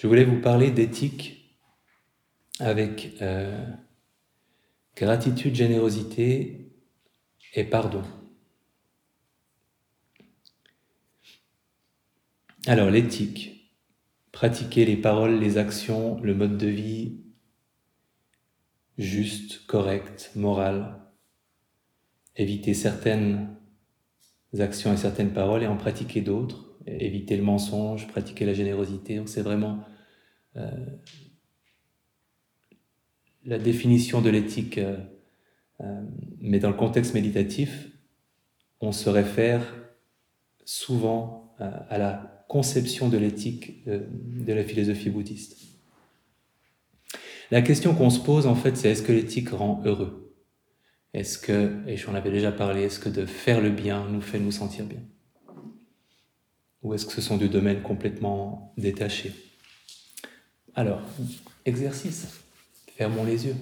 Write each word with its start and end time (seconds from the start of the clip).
Je 0.00 0.06
voulais 0.06 0.24
vous 0.24 0.40
parler 0.40 0.70
d'éthique 0.70 1.60
avec 2.58 3.18
euh, 3.20 3.66
gratitude, 4.96 5.54
générosité 5.54 6.72
et 7.52 7.64
pardon. 7.64 8.02
Alors 12.66 12.88
l'éthique, 12.88 13.74
pratiquer 14.32 14.86
les 14.86 14.96
paroles, 14.96 15.38
les 15.38 15.58
actions, 15.58 16.18
le 16.22 16.34
mode 16.34 16.56
de 16.56 16.68
vie 16.68 17.20
juste, 18.96 19.66
correct, 19.66 20.32
moral, 20.34 20.98
éviter 22.36 22.72
certaines 22.72 23.54
actions 24.58 24.94
et 24.94 24.96
certaines 24.96 25.34
paroles 25.34 25.62
et 25.62 25.66
en 25.66 25.76
pratiquer 25.76 26.22
d'autres, 26.22 26.74
éviter 26.86 27.36
le 27.36 27.42
mensonge, 27.42 28.08
pratiquer 28.08 28.46
la 28.46 28.54
générosité. 28.54 29.18
La 33.44 33.58
définition 33.58 34.20
de 34.20 34.30
l'éthique, 34.30 34.78
euh, 34.78 34.96
euh, 35.80 36.02
mais 36.40 36.58
dans 36.58 36.68
le 36.68 36.76
contexte 36.76 37.14
méditatif, 37.14 37.88
on 38.80 38.92
se 38.92 39.08
réfère 39.08 39.76
souvent 40.64 41.54
à 41.58 41.98
la 41.98 42.46
conception 42.48 43.10
de 43.10 43.18
l'éthique 43.18 43.84
de 43.86 44.52
la 44.52 44.64
philosophie 44.64 45.10
bouddhiste. 45.10 45.58
La 47.50 47.60
question 47.60 47.94
qu'on 47.94 48.08
se 48.08 48.20
pose 48.20 48.46
en 48.46 48.54
fait, 48.54 48.78
c'est 48.78 48.90
est-ce 48.90 49.02
que 49.02 49.12
l'éthique 49.12 49.50
rend 49.50 49.82
heureux? 49.84 50.34
Est-ce 51.12 51.36
que, 51.36 51.86
et 51.86 51.96
j'en 51.98 52.14
avais 52.14 52.30
déjà 52.30 52.52
parlé, 52.52 52.84
est-ce 52.84 52.98
que 52.98 53.10
de 53.10 53.26
faire 53.26 53.60
le 53.60 53.68
bien 53.68 54.08
nous 54.08 54.22
fait 54.22 54.38
nous 54.38 54.52
sentir 54.52 54.86
bien? 54.86 55.02
Ou 56.82 56.94
est-ce 56.94 57.04
que 57.04 57.12
ce 57.12 57.20
sont 57.20 57.36
deux 57.36 57.48
domaines 57.48 57.82
complètement 57.82 58.72
détachés? 58.78 59.49
Alors, 60.76 61.00
exercice. 61.64 62.40
Fermons 62.96 63.24
les 63.24 63.46
yeux. 63.46 63.56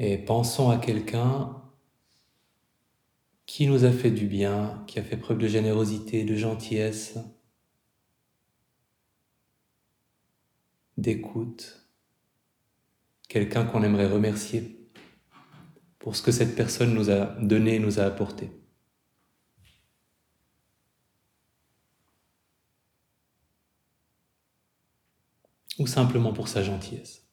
Et 0.00 0.16
pensons 0.16 0.70
à 0.70 0.76
quelqu'un 0.76 1.60
qui 3.46 3.66
nous 3.66 3.84
a 3.84 3.90
fait 3.90 4.12
du 4.12 4.26
bien, 4.26 4.84
qui 4.86 5.00
a 5.00 5.02
fait 5.02 5.16
preuve 5.16 5.38
de 5.38 5.48
générosité, 5.48 6.22
de 6.22 6.36
gentillesse, 6.36 7.18
d'écoute, 10.98 11.88
quelqu'un 13.28 13.64
qu'on 13.64 13.82
aimerait 13.82 14.08
remercier 14.08 14.90
pour 15.98 16.16
ce 16.16 16.22
que 16.22 16.32
cette 16.32 16.54
personne 16.56 16.92
nous 16.92 17.10
a 17.10 17.26
donné, 17.40 17.78
nous 17.78 18.00
a 18.00 18.04
apporté. 18.04 18.50
Ou 25.78 25.86
simplement 25.86 26.32
pour 26.32 26.48
sa 26.48 26.64
gentillesse. 26.64 27.27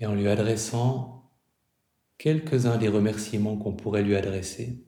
Et 0.00 0.06
en 0.06 0.14
lui 0.14 0.28
adressant 0.28 1.30
quelques-uns 2.18 2.78
des 2.78 2.88
remerciements 2.88 3.56
qu'on 3.56 3.72
pourrait 3.72 4.02
lui 4.02 4.16
adresser. 4.16 4.84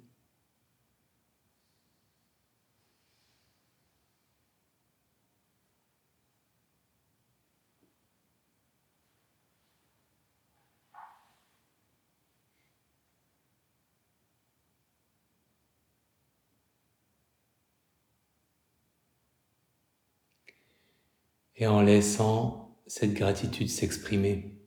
et 21.57 21.67
en 21.69 21.81
laissant 21.81 22.77
cette 22.89 23.15
gratitude 23.15 23.69
s'exprimer 23.71 24.62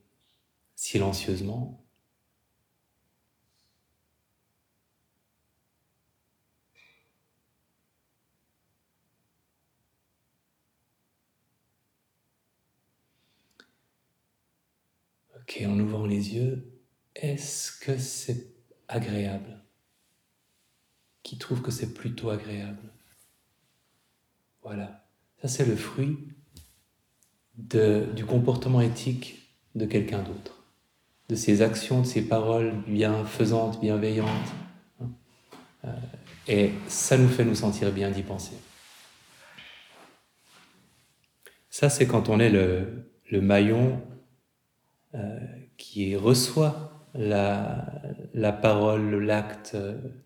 silencieusement. 0.86 1.84
Ok, 15.36 15.64
en 15.66 15.80
ouvrant 15.80 16.06
les 16.06 16.36
yeux, 16.36 16.80
est-ce 17.16 17.72
que 17.80 17.98
c'est 17.98 18.54
agréable? 18.88 19.64
Qui 21.24 21.40
trouve 21.40 21.64
que 21.64 21.72
c'est 21.72 21.96
plutôt 21.96 22.30
agréable? 22.30 22.94
Voilà, 24.62 25.08
ça 25.42 25.48
c'est 25.48 25.66
le 25.66 25.76
fruit 25.76 26.20
du 27.56 28.26
comportement 28.26 28.82
éthique 28.82 29.58
de 29.74 29.88
quelqu'un 29.88 30.22
d'autre 30.22 30.65
de 31.30 31.36
ses 31.36 31.62
actions, 31.62 32.02
de 32.02 32.06
ses 32.06 32.22
paroles 32.22 32.74
bienfaisantes, 32.88 33.80
bienveillantes. 33.82 34.54
Euh, 35.86 35.90
et 36.48 36.72
ça 36.88 37.18
nous 37.18 37.28
fait 37.28 37.46
nous 37.46 37.56
sentir 37.56 37.92
bien 37.92 38.12
d'y 38.12 38.22
penser. 38.22 38.56
Ça, 41.70 41.90
c'est 41.90 42.06
quand 42.06 42.30
on 42.30 42.40
est 42.40 42.50
le, 42.50 43.42
maillon 43.42 44.02
euh, 45.14 45.40
qui 45.78 46.16
reçoit 46.16 47.10
la, 47.14 47.86
la 48.34 48.54
parole, 48.54 49.24
l'acte 49.24 49.76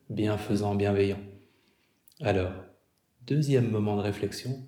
bienfaisant, 0.10 0.76
bienveillant. 0.76 1.20
Alors, 2.22 2.52
deuxième 3.26 3.72
moment 3.72 3.96
de 3.96 4.02
réflexion, 4.02 4.60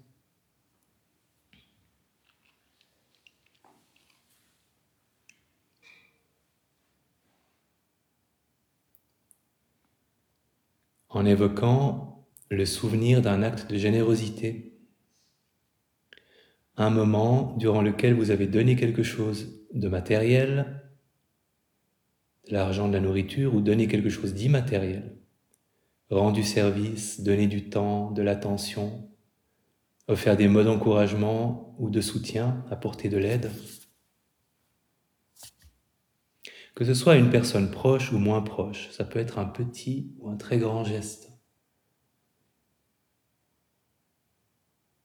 en 11.11 11.25
évoquant 11.25 12.25
le 12.49 12.65
souvenir 12.65 13.21
d'un 13.21 13.43
acte 13.43 13.69
de 13.69 13.77
générosité, 13.77 14.77
un 16.77 16.89
moment 16.89 17.55
durant 17.57 17.81
lequel 17.81 18.13
vous 18.13 18.31
avez 18.31 18.47
donné 18.47 18.75
quelque 18.75 19.03
chose 19.03 19.67
de 19.73 19.87
matériel, 19.87 20.81
de 22.47 22.53
l'argent, 22.53 22.87
de 22.87 22.93
la 22.93 22.99
nourriture, 22.99 23.53
ou 23.53 23.61
donné 23.61 23.87
quelque 23.87 24.09
chose 24.09 24.33
d'immatériel, 24.33 25.17
rendu 26.09 26.43
service, 26.43 27.21
donné 27.21 27.47
du 27.47 27.69
temps, 27.69 28.11
de 28.11 28.21
l'attention, 28.21 29.09
offert 30.07 30.35
des 30.35 30.47
mots 30.47 30.63
d'encouragement 30.63 31.75
ou 31.77 31.89
de 31.89 32.01
soutien, 32.01 32.65
apporté 32.69 33.09
de 33.09 33.17
l'aide. 33.17 33.51
Que 36.75 36.85
ce 36.85 36.93
soit 36.93 37.15
une 37.17 37.29
personne 37.29 37.71
proche 37.71 38.11
ou 38.11 38.17
moins 38.17 38.41
proche, 38.41 38.89
ça 38.91 39.03
peut 39.03 39.19
être 39.19 39.39
un 39.39 39.45
petit 39.45 40.13
ou 40.19 40.29
un 40.29 40.37
très 40.37 40.57
grand 40.57 40.83
geste. 40.83 41.31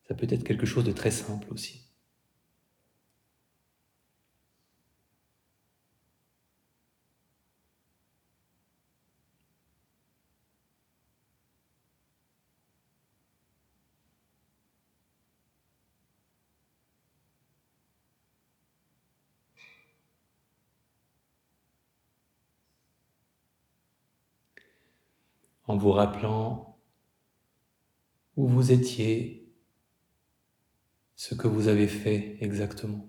Ça 0.09 0.15
peut 0.15 0.27
être 0.31 0.45
quelque 0.45 0.67
chose 0.67 0.85
de 0.85 0.93
très 0.93 1.11
simple 1.11 1.53
aussi. 1.53 1.86
En 25.67 25.77
vous 25.77 25.93
rappelant 25.93 26.79
où 28.37 28.47
vous 28.47 28.73
étiez 28.73 29.53
ce 31.17 31.35
que 31.35 31.49
vous 31.49 31.69
avez 31.69 31.89
fait 31.89 32.37
exactement. 32.41 33.09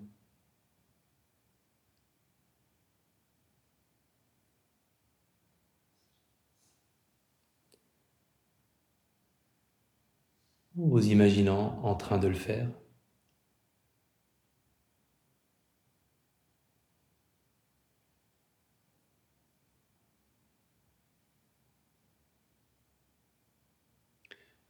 vous 10.78 11.08
imaginant 11.08 11.80
en 11.82 11.94
train 11.96 12.18
de 12.18 12.28
le 12.28 12.34
faire. 12.34 12.68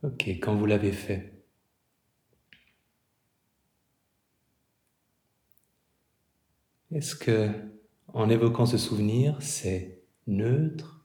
Ok, 0.05 0.29
quand 0.29 0.55
vous 0.55 0.67
l'avez 0.67 0.93
fait, 0.93 1.43
est-ce 6.93 7.17
que, 7.17 7.51
en 8.07 8.31
évoquant 8.31 8.65
ce 8.65 8.79
souvenir, 8.79 9.37
c'est 9.43 10.05
neutre, 10.29 11.05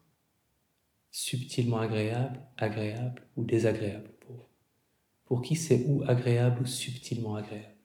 subtilement 1.10 1.80
agréable, 1.80 2.40
agréable 2.58 3.24
ou 3.36 3.44
désagréable 3.44 4.12
pour 4.20 4.36
vous? 4.36 4.48
Pour 5.26 5.42
qui 5.42 5.56
c'est 5.56 5.86
ou 5.88 6.04
agréable 6.08 6.62
ou 6.62 6.66
subtilement 6.68 7.36
agréable? 7.36 7.76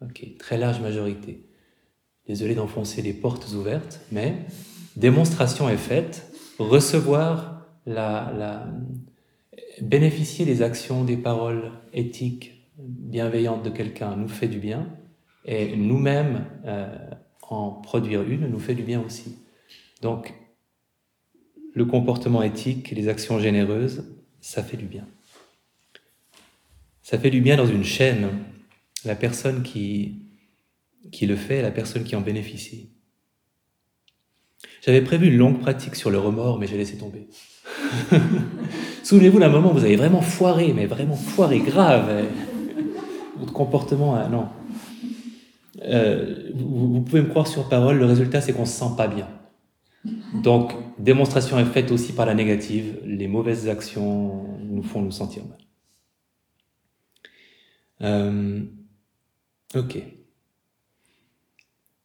Ok, 0.00 0.38
très 0.38 0.56
large 0.56 0.80
majorité. 0.80 1.44
Désolé 2.26 2.54
d'enfoncer 2.54 3.02
les 3.02 3.12
portes 3.12 3.52
ouvertes, 3.52 4.00
mais 4.10 4.46
démonstration 4.96 5.68
est 5.68 5.76
faite. 5.76 6.32
Recevoir 6.58 7.66
la, 7.84 8.32
la, 8.36 8.72
bénéficier 9.82 10.44
des 10.44 10.62
actions, 10.62 11.04
des 11.04 11.16
paroles 11.16 11.72
éthiques, 11.92 12.68
bienveillantes 12.78 13.62
de 13.64 13.70
quelqu'un 13.70 14.16
nous 14.16 14.28
fait 14.28 14.48
du 14.48 14.58
bien, 14.58 14.88
et 15.44 15.76
nous-mêmes 15.76 16.46
euh, 16.64 16.96
en 17.42 17.70
produire 17.70 18.22
une 18.22 18.46
nous 18.48 18.58
fait 18.58 18.74
du 18.74 18.82
bien 18.82 19.00
aussi. 19.00 19.38
Donc, 20.02 20.34
le 21.74 21.84
comportement 21.84 22.42
éthique, 22.42 22.90
les 22.90 23.08
actions 23.08 23.38
généreuses, 23.38 24.04
ça 24.40 24.62
fait 24.62 24.76
du 24.76 24.86
bien. 24.86 25.06
Ça 27.02 27.18
fait 27.18 27.30
du 27.30 27.40
bien 27.40 27.56
dans 27.56 27.66
une 27.66 27.84
chaîne. 27.84 28.28
La 29.04 29.14
personne 29.14 29.62
qui, 29.62 30.22
qui 31.12 31.26
le 31.26 31.36
fait, 31.36 31.62
la 31.62 31.70
personne 31.70 32.04
qui 32.04 32.16
en 32.16 32.20
bénéficie. 32.20 32.90
J'avais 34.82 35.02
prévu 35.02 35.28
une 35.28 35.36
longue 35.36 35.60
pratique 35.60 35.94
sur 35.94 36.10
le 36.10 36.18
remords, 36.18 36.58
mais 36.58 36.66
j'ai 36.66 36.76
laissé 36.76 36.98
tomber. 36.98 37.28
Souvenez-vous 39.02 39.38
d'un 39.38 39.48
moment 39.48 39.70
où 39.70 39.74
vous 39.74 39.84
avez 39.84 39.96
vraiment 39.96 40.20
foiré, 40.20 40.72
mais 40.74 40.86
vraiment 40.86 41.16
foiré, 41.16 41.60
grave. 41.60 42.26
Votre 43.38 43.52
comportement, 43.52 44.28
non. 44.28 44.48
Euh, 45.82 46.50
vous, 46.54 47.00
pouvez 47.02 47.22
me 47.22 47.28
croire 47.28 47.46
sur 47.46 47.68
parole, 47.68 47.98
le 47.98 48.04
résultat 48.04 48.40
c'est 48.40 48.52
qu'on 48.52 48.66
se 48.66 48.78
sent 48.78 48.92
pas 48.96 49.06
bien. 49.08 49.28
Donc, 50.42 50.74
démonstration 50.98 51.58
est 51.58 51.64
faite 51.64 51.90
aussi 51.90 52.12
par 52.12 52.26
la 52.26 52.34
négative. 52.34 52.98
Les 53.04 53.28
mauvaises 53.28 53.68
actions 53.68 54.44
nous 54.60 54.82
font 54.82 55.02
nous 55.02 55.10
sentir 55.10 55.44
mal. 55.44 55.58
Euh, 58.02 58.62
ok. 59.74 60.02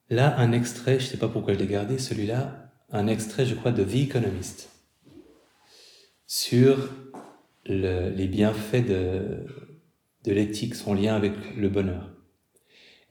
Là, 0.09 0.37
un 0.37 0.51
extrait, 0.51 0.99
je 0.99 1.05
sais 1.05 1.17
pas 1.17 1.27
pourquoi 1.27 1.53
je 1.53 1.59
l'ai 1.59 1.67
gardé, 1.67 1.97
celui-là, 1.97 2.69
un 2.91 3.07
extrait, 3.07 3.45
je 3.45 3.55
crois, 3.55 3.71
de 3.71 3.83
The 3.83 3.95
Economist 3.95 4.72
sur 6.27 6.89
les 7.65 8.27
bienfaits 8.27 8.85
de, 8.85 9.45
de 10.25 10.31
l'éthique, 10.31 10.75
son 10.75 10.93
lien 10.93 11.15
avec 11.15 11.33
le 11.55 11.69
bonheur. 11.69 12.09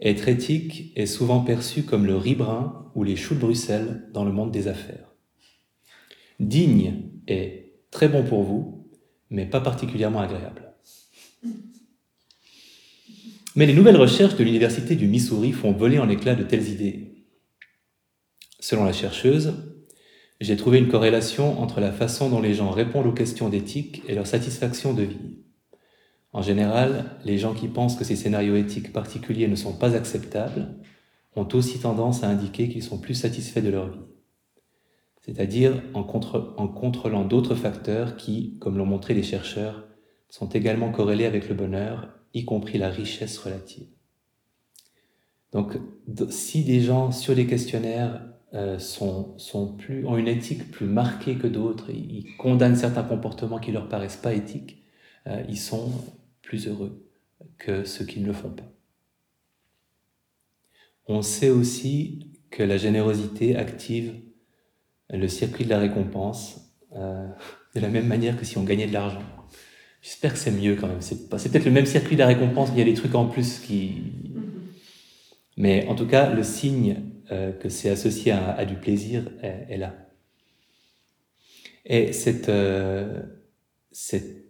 Être 0.01 0.29
éthique 0.29 0.93
est 0.97 1.07
souvent 1.07 1.41
perçu 1.41 1.85
comme 1.85 2.07
le 2.07 2.17
riz 2.17 2.35
brun 2.35 2.91
ou 2.95 3.05
les 3.05 3.17
choux 3.17 3.35
de 3.35 3.41
Bruxelles 3.41 4.09
dans 4.13 4.25
le 4.25 4.33
monde 4.33 4.51
des 4.51 4.67
affaires. 4.67 5.15
Digne 6.41 7.11
est 7.29 7.75
très 7.91 8.09
bon 8.09 8.25
pour 8.25 8.43
vous, 8.43 8.91
mais 9.31 9.47
pas 9.47 9.61
particulièrement 9.61 10.21
agréable. 10.21 10.73
Mais 13.55 13.67
les 13.67 13.75
nouvelles 13.75 13.97
recherches 13.97 14.37
de 14.37 14.45
l'Université 14.45 14.97
du 14.97 15.07
Missouri 15.07 15.53
font 15.53 15.73
voler 15.73 15.99
en 15.99 16.09
éclats 16.09 16.35
de 16.35 16.43
telles 16.43 16.69
idées. 16.69 17.27
Selon 18.59 18.85
la 18.85 18.93
chercheuse, 18.93 19.72
j'ai 20.45 20.57
trouvé 20.57 20.79
une 20.79 20.89
corrélation 20.89 21.61
entre 21.61 21.81
la 21.81 21.93
façon 21.93 22.29
dont 22.29 22.41
les 22.41 22.55
gens 22.55 22.71
répondent 22.71 23.07
aux 23.07 23.13
questions 23.13 23.49
d'éthique 23.49 24.03
et 24.09 24.15
leur 24.15 24.27
satisfaction 24.27 24.93
de 24.93 25.03
vie. 25.03 25.39
En 26.33 26.43
général, 26.43 27.17
les 27.25 27.39
gens 27.39 27.55
qui 27.55 27.69
pensent 27.69 27.97
que 27.97 28.05
ces 28.05 28.17
scénarios 28.17 28.57
éthiques 28.57 28.93
particuliers 28.93 29.49
ne 29.49 29.55
sont 29.55 29.75
pas 29.75 29.95
acceptables 29.95 30.75
ont 31.37 31.47
aussi 31.53 31.79
tendance 31.79 32.25
à 32.25 32.29
indiquer 32.29 32.69
qu'ils 32.69 32.83
sont 32.83 32.99
plus 32.99 33.15
satisfaits 33.15 33.61
de 33.61 33.69
leur 33.69 33.91
vie. 33.91 34.05
C'est-à-dire 35.21 35.81
en, 35.95 36.03
contrôlant 36.03 37.25
d'autres 37.25 37.55
facteurs 37.55 38.17
qui, 38.17 38.57
comme 38.59 38.77
l'ont 38.77 38.87
montré 38.87 39.15
les 39.15 39.23
chercheurs, 39.23 39.87
sont 40.29 40.49
également 40.49 40.91
corrélés 40.91 41.27
avec 41.27 41.49
le 41.49 41.55
bonheur, 41.55 42.09
y 42.35 42.45
compris 42.45 42.79
la 42.79 42.91
richesse 42.91 43.39
relative. 43.39 43.87
Donc, 45.53 45.79
si 46.31 46.65
des 46.65 46.81
gens 46.81 47.13
sur 47.13 47.35
les 47.35 47.47
questionnaires 47.47 48.32
euh, 48.55 48.79
sont, 48.79 49.37
sont 49.39 49.75
plus, 49.77 50.07
ont 50.07 50.17
une 50.17 50.29
éthique 50.29 50.71
plus 50.71 50.87
marquée 50.87 51.37
que 51.37 51.47
d'autres, 51.47 51.91
ils 51.91 52.37
condamnent 52.37 52.77
certains 52.77 53.03
comportements 53.03 53.59
qui 53.59 53.73
leur 53.73 53.89
paraissent 53.89 54.17
pas 54.17 54.35
éthiques, 54.35 54.85
euh, 55.27 55.43
ils 55.49 55.59
sont 55.59 55.91
plus 56.43 56.69
heureux 56.69 57.09
que 57.59 57.85
ceux 57.85 58.05
qui 58.05 58.21
ne 58.21 58.27
le 58.27 58.33
font 58.33 58.51
pas. 58.51 58.71
On 61.07 61.23
sait 61.23 61.51
aussi 61.51 62.31
que 62.51 62.63
la 62.63 62.77
générosité 62.77 63.57
active 63.57 64.15
le 65.11 65.29
circuit 65.29 65.65
de 65.65 65.71
la 65.71 65.79
récompense 65.79 66.73
euh, 66.97 67.29
de 67.75 67.81
la 67.81 67.89
même 67.89 68.07
manière 68.07 68.39
que 68.39 68.45
si 68.45 68.59
on 68.59 68.65
gagnait 68.65 68.87
de 68.87 68.93
l'argent. 68.93 69.23
J'espère 70.03 70.33
que 70.33 70.39
c'est 70.39 70.51
mieux 70.51 70.77
quand 70.77 70.89
même. 70.89 71.01
C'est 71.01 71.29
peut-être 71.29 71.65
le 71.65 71.71
même 71.71 71.87
circuit 71.87 72.17
de 72.17 72.21
la 72.21 72.27
récompense, 72.27 72.71
mais 72.71 72.77
il 72.77 72.79
y 72.81 72.83
a 72.83 72.93
des 72.93 72.99
trucs 72.99 73.15
en 73.15 73.27
plus 73.27 73.61
qui... 73.61 74.03
Mais 75.57 75.87
en 75.87 75.95
tout 75.95 76.07
cas, 76.07 76.33
le 76.33 76.43
signe 76.43 76.97
euh, 77.31 77.53
que 77.53 77.69
c'est 77.69 77.89
associé 77.89 78.33
à, 78.33 78.65
du 78.65 78.75
plaisir 78.75 79.31
est, 79.43 79.77
là. 79.77 79.95
Et 81.85 82.13
cette, 82.13 82.49
euh, 82.49 83.23
cette 83.93 84.45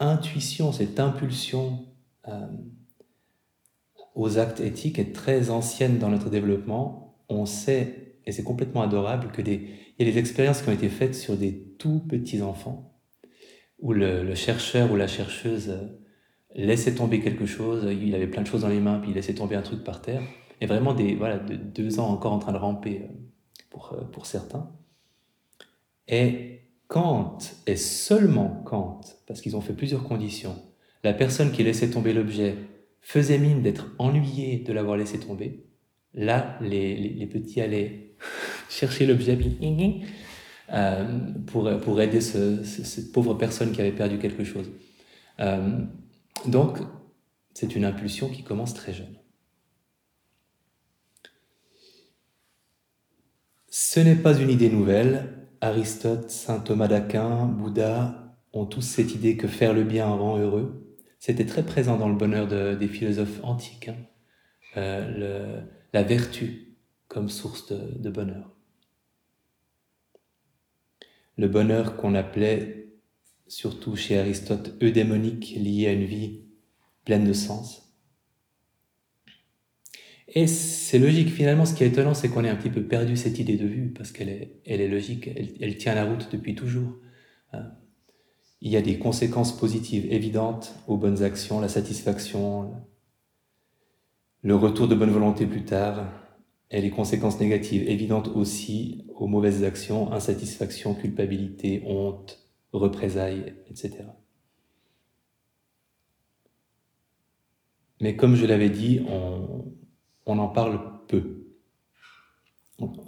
intuition, 0.00 0.72
cette 0.72 0.98
impulsion 0.98 1.86
euh, 2.26 2.46
aux 4.14 4.38
actes 4.38 4.60
éthiques 4.60 4.98
est 4.98 5.14
très 5.14 5.50
ancienne 5.50 5.98
dans 5.98 6.08
notre 6.08 6.28
développement. 6.28 7.20
On 7.28 7.46
sait, 7.46 8.18
et 8.24 8.32
c'est 8.32 8.42
complètement 8.44 8.82
adorable, 8.82 9.30
que 9.30 9.42
des, 9.42 9.70
il 9.98 10.06
y 10.06 10.08
a 10.08 10.12
des 10.12 10.18
expériences 10.18 10.62
qui 10.62 10.68
ont 10.68 10.74
été 10.74 10.88
faites 10.88 11.14
sur 11.14 11.36
des 11.36 11.74
tout 11.78 12.00
petits 12.00 12.42
enfants, 12.42 12.98
où 13.78 13.92
le, 13.92 14.24
le 14.24 14.34
chercheur 14.34 14.90
ou 14.90 14.96
la 14.96 15.06
chercheuse 15.06 15.72
laissait 16.54 16.94
tomber 16.94 17.20
quelque 17.20 17.46
chose, 17.46 17.86
il 17.92 18.14
avait 18.14 18.26
plein 18.26 18.42
de 18.42 18.48
choses 18.48 18.62
dans 18.62 18.68
les 18.68 18.80
mains, 18.80 18.98
puis 18.98 19.10
il 19.10 19.14
laissait 19.14 19.34
tomber 19.34 19.54
un 19.54 19.62
truc 19.62 19.84
par 19.84 20.02
terre 20.02 20.22
et 20.60 20.66
vraiment 20.66 20.94
des, 20.94 21.14
voilà, 21.14 21.38
de 21.38 21.54
deux 21.54 22.00
ans 22.00 22.08
encore 22.08 22.32
en 22.32 22.38
train 22.38 22.52
de 22.52 22.58
ramper 22.58 23.02
euh, 23.02 23.12
pour, 23.70 23.92
euh, 23.92 24.04
pour 24.04 24.26
certains. 24.26 24.70
Et 26.08 26.60
quand, 26.88 27.38
et 27.66 27.76
seulement 27.76 28.62
quand, 28.64 29.00
parce 29.26 29.40
qu'ils 29.40 29.56
ont 29.56 29.60
fait 29.60 29.74
plusieurs 29.74 30.04
conditions, 30.04 30.56
la 31.04 31.12
personne 31.12 31.52
qui 31.52 31.62
laissait 31.62 31.90
tomber 31.90 32.12
l'objet 32.12 32.54
faisait 33.00 33.38
mine 33.38 33.62
d'être 33.62 33.94
ennuyée 33.98 34.58
de 34.58 34.72
l'avoir 34.72 34.96
laissé 34.96 35.18
tomber, 35.20 35.64
là, 36.14 36.58
les, 36.60 36.96
les, 36.96 37.26
petits 37.26 37.60
allaient 37.60 38.14
chercher 38.68 39.06
l'objet 39.06 39.38
euh, 40.72 41.18
pour, 41.46 41.70
pour 41.80 42.00
aider 42.00 42.20
ce, 42.20 42.62
cette 42.64 43.12
pauvre 43.12 43.34
personne 43.34 43.72
qui 43.72 43.80
avait 43.80 43.92
perdu 43.92 44.18
quelque 44.18 44.44
chose. 44.44 44.70
Donc, 46.46 46.78
c'est 47.54 47.74
une 47.76 47.84
impulsion 47.84 48.28
qui 48.28 48.42
commence 48.42 48.74
très 48.74 48.92
jeune. 48.92 49.16
Ce 53.96 54.02
n'est 54.02 54.14
pas 54.14 54.38
une 54.38 54.50
idée 54.50 54.68
nouvelle. 54.68 55.48
Aristote, 55.62 56.28
saint 56.28 56.60
Thomas 56.60 56.86
d'Aquin, 56.86 57.46
Bouddha 57.46 58.36
ont 58.52 58.66
tous 58.66 58.82
cette 58.82 59.14
idée 59.14 59.38
que 59.38 59.48
faire 59.48 59.72
le 59.72 59.84
bien 59.84 60.04
rend 60.04 60.36
heureux. 60.36 60.94
C'était 61.18 61.46
très 61.46 61.62
présent 61.62 61.96
dans 61.96 62.10
le 62.10 62.14
bonheur 62.14 62.46
des 62.76 62.88
philosophes 62.88 63.40
antiques. 63.42 63.88
Hein. 63.88 63.96
Euh, 64.76 65.62
la 65.94 66.02
vertu 66.02 66.76
comme 67.08 67.30
source 67.30 67.68
de, 67.68 67.98
de 67.98 68.10
bonheur. 68.10 68.54
Le 71.38 71.48
bonheur 71.48 71.96
qu'on 71.96 72.14
appelait, 72.14 72.98
surtout 73.48 73.96
chez 73.96 74.18
Aristote, 74.18 74.74
eudémonique, 74.82 75.54
lié 75.56 75.86
à 75.86 75.92
une 75.92 76.04
vie 76.04 76.42
pleine 77.06 77.24
de 77.24 77.32
sens. 77.32 77.85
Et 80.36 80.46
c'est 80.46 80.98
logique. 80.98 81.30
Finalement, 81.30 81.64
ce 81.64 81.74
qui 81.74 81.82
est 81.82 81.86
étonnant, 81.86 82.12
c'est 82.12 82.28
qu'on 82.28 82.44
ait 82.44 82.50
un 82.50 82.56
petit 82.56 82.68
peu 82.68 82.82
perdu 82.82 83.16
cette 83.16 83.38
idée 83.38 83.56
de 83.56 83.66
vue, 83.66 83.88
parce 83.88 84.12
qu'elle 84.12 84.28
est, 84.28 84.60
elle 84.66 84.88
logique, 84.90 85.30
elle, 85.34 85.78
tient 85.78 85.94
la 85.94 86.04
route 86.04 86.28
depuis 86.30 86.54
toujours. 86.54 86.92
Hein. 87.54 87.72
il 88.60 88.70
y 88.70 88.76
a 88.76 88.82
des 88.82 88.98
conséquences 88.98 89.56
positives 89.56 90.12
évidentes 90.12 90.74
aux 90.88 90.98
bonnes 90.98 91.22
actions, 91.22 91.58
la 91.58 91.68
satisfaction, 91.68 92.74
le 94.42 94.54
retour 94.54 94.88
de 94.88 94.94
bonne 94.94 95.10
volonté 95.10 95.46
plus 95.46 95.64
tard, 95.64 96.06
et 96.70 96.82
les 96.82 96.90
conséquences 96.90 97.40
négatives 97.40 97.88
évidentes 97.88 98.28
aussi 98.28 99.06
aux 99.14 99.28
mauvaises 99.28 99.64
actions, 99.64 100.12
insatisfaction, 100.12 100.94
culpabilité, 100.94 101.82
honte, 101.86 102.46
représailles, 102.74 103.54
etc. 103.70 104.04
Mais 108.02 108.16
comme 108.16 108.36
je 108.36 108.44
l'avais 108.44 108.68
dit, 108.68 109.00
on, 109.08 109.64
en 110.26 110.48
parle 110.48 110.80
peu. 111.08 111.42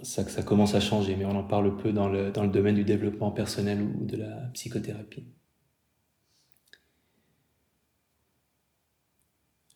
Ça, 0.01 0.27
ça 0.27 0.41
commence 0.41 0.73
à 0.73 0.79
changer, 0.79 1.15
mais 1.15 1.25
on 1.25 1.35
en 1.35 1.43
parle 1.43 1.77
peu 1.77 1.91
dans 1.91 2.09
le, 2.09 2.31
dans 2.31 2.43
le 2.43 2.49
domaine 2.49 2.75
du 2.75 2.83
développement 2.83 3.31
personnel 3.31 3.81
ou 3.81 4.05
de 4.05 4.17
la 4.17 4.35
psychothérapie. 4.53 5.25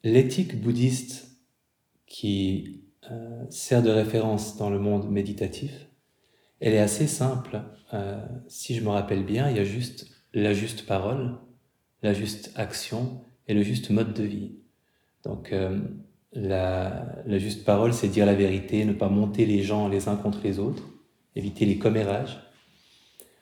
L'éthique 0.03 0.59
bouddhiste 0.59 1.37
qui 2.07 2.83
euh, 3.11 3.45
sert 3.49 3.83
de 3.83 3.89
référence 3.89 4.57
dans 4.57 4.69
le 4.69 4.79
monde 4.79 5.09
méditatif, 5.09 5.87
elle 6.59 6.73
est 6.73 6.79
assez 6.79 7.07
simple. 7.07 7.61
Euh, 7.93 8.25
si 8.47 8.75
je 8.75 8.81
me 8.81 8.89
rappelle 8.89 9.25
bien, 9.25 9.49
il 9.49 9.57
y 9.57 9.59
a 9.59 9.63
juste 9.63 10.07
la 10.33 10.53
juste 10.53 10.85
parole, 10.85 11.37
la 12.01 12.13
juste 12.13 12.51
action 12.55 13.21
et 13.47 13.53
le 13.53 13.61
juste 13.61 13.89
mode 13.89 14.13
de 14.13 14.23
vie. 14.23 14.55
Donc 15.23 15.53
euh, 15.53 15.79
la, 16.35 17.05
la, 17.25 17.37
juste 17.37 17.65
parole, 17.65 17.93
c'est 17.93 18.07
dire 18.07 18.25
la 18.25 18.33
vérité, 18.33 18.85
ne 18.85 18.93
pas 18.93 19.09
monter 19.09 19.45
les 19.45 19.61
gens 19.61 19.87
les 19.87 20.07
uns 20.07 20.15
contre 20.15 20.39
les 20.43 20.59
autres, 20.59 20.83
éviter 21.35 21.65
les 21.65 21.77
commérages, 21.77 22.39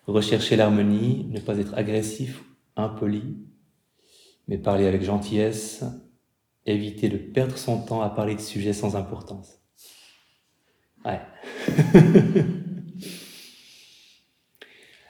rechercher 0.08 0.56
l'harmonie, 0.56 1.28
ne 1.30 1.40
pas 1.40 1.58
être 1.58 1.74
agressif, 1.76 2.44
impoli, 2.76 3.38
mais 4.48 4.58
parler 4.58 4.88
avec 4.88 5.04
gentillesse, 5.04 5.84
éviter 6.66 7.10
de 7.10 7.18
perdre 7.18 7.58
son 7.58 7.82
temps 7.82 8.02
à 8.02 8.10
parler 8.10 8.36
de 8.36 8.42
sujets 8.42 8.74
sans 8.74 8.96
importance. 8.96 9.62
Ouais. 11.06 11.22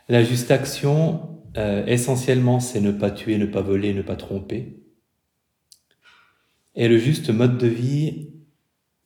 La 0.10 0.24
juste 0.24 0.52
action, 0.52 1.42
euh, 1.58 1.86
essentiellement, 1.86 2.60
c'est 2.60 2.82
ne 2.82 2.92
pas 2.92 3.12
tuer, 3.12 3.38
ne 3.38 3.46
pas 3.46 3.62
voler, 3.62 3.94
ne 3.94 4.02
pas 4.02 4.16
tromper. 4.18 4.81
Et 6.76 6.88
le 6.88 6.98
juste 6.98 7.30
mode 7.30 7.58
de 7.58 7.68
vie, 7.68 8.30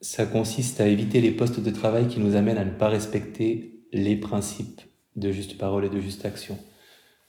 ça 0.00 0.26
consiste 0.26 0.80
à 0.80 0.86
éviter 0.86 1.20
les 1.20 1.32
postes 1.32 1.60
de 1.60 1.70
travail 1.70 2.06
qui 2.06 2.20
nous 2.20 2.36
amènent 2.36 2.58
à 2.58 2.64
ne 2.64 2.70
pas 2.70 2.88
respecter 2.88 3.82
les 3.92 4.16
principes 4.16 4.80
de 5.16 5.32
juste 5.32 5.58
parole 5.58 5.84
et 5.84 5.88
de 5.88 6.00
juste 6.00 6.24
action. 6.24 6.58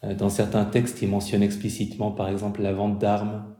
Euh, 0.03 0.13
dans 0.13 0.29
certains 0.29 0.65
textes, 0.65 1.01
ils 1.01 1.09
mentionnent 1.09 1.43
explicitement, 1.43 2.11
par 2.11 2.29
exemple, 2.29 2.61
la 2.61 2.73
vente 2.73 2.99
d'armes, 2.99 3.55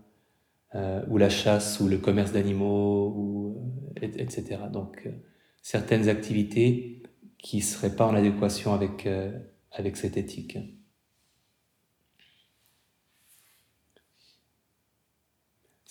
euh, 0.76 1.02
ou 1.10 1.18
la 1.18 1.30
chasse, 1.30 1.80
ou 1.80 1.88
le 1.88 1.98
commerce 1.98 2.34
d'animaux, 2.34 3.14
ou, 3.16 3.74
etc. 4.02 4.60
Donc, 4.72 5.10
certaines 5.64 6.10
activités 6.10 7.02
qui 7.40 7.58
ne 7.58 7.62
seraient 7.62 7.96
pas 7.96 8.06
en 8.06 8.16
adéquation 8.16 8.74
avec, 8.74 9.08
avec 9.72 9.98
cette 9.98 10.18
éthique. 10.18 10.58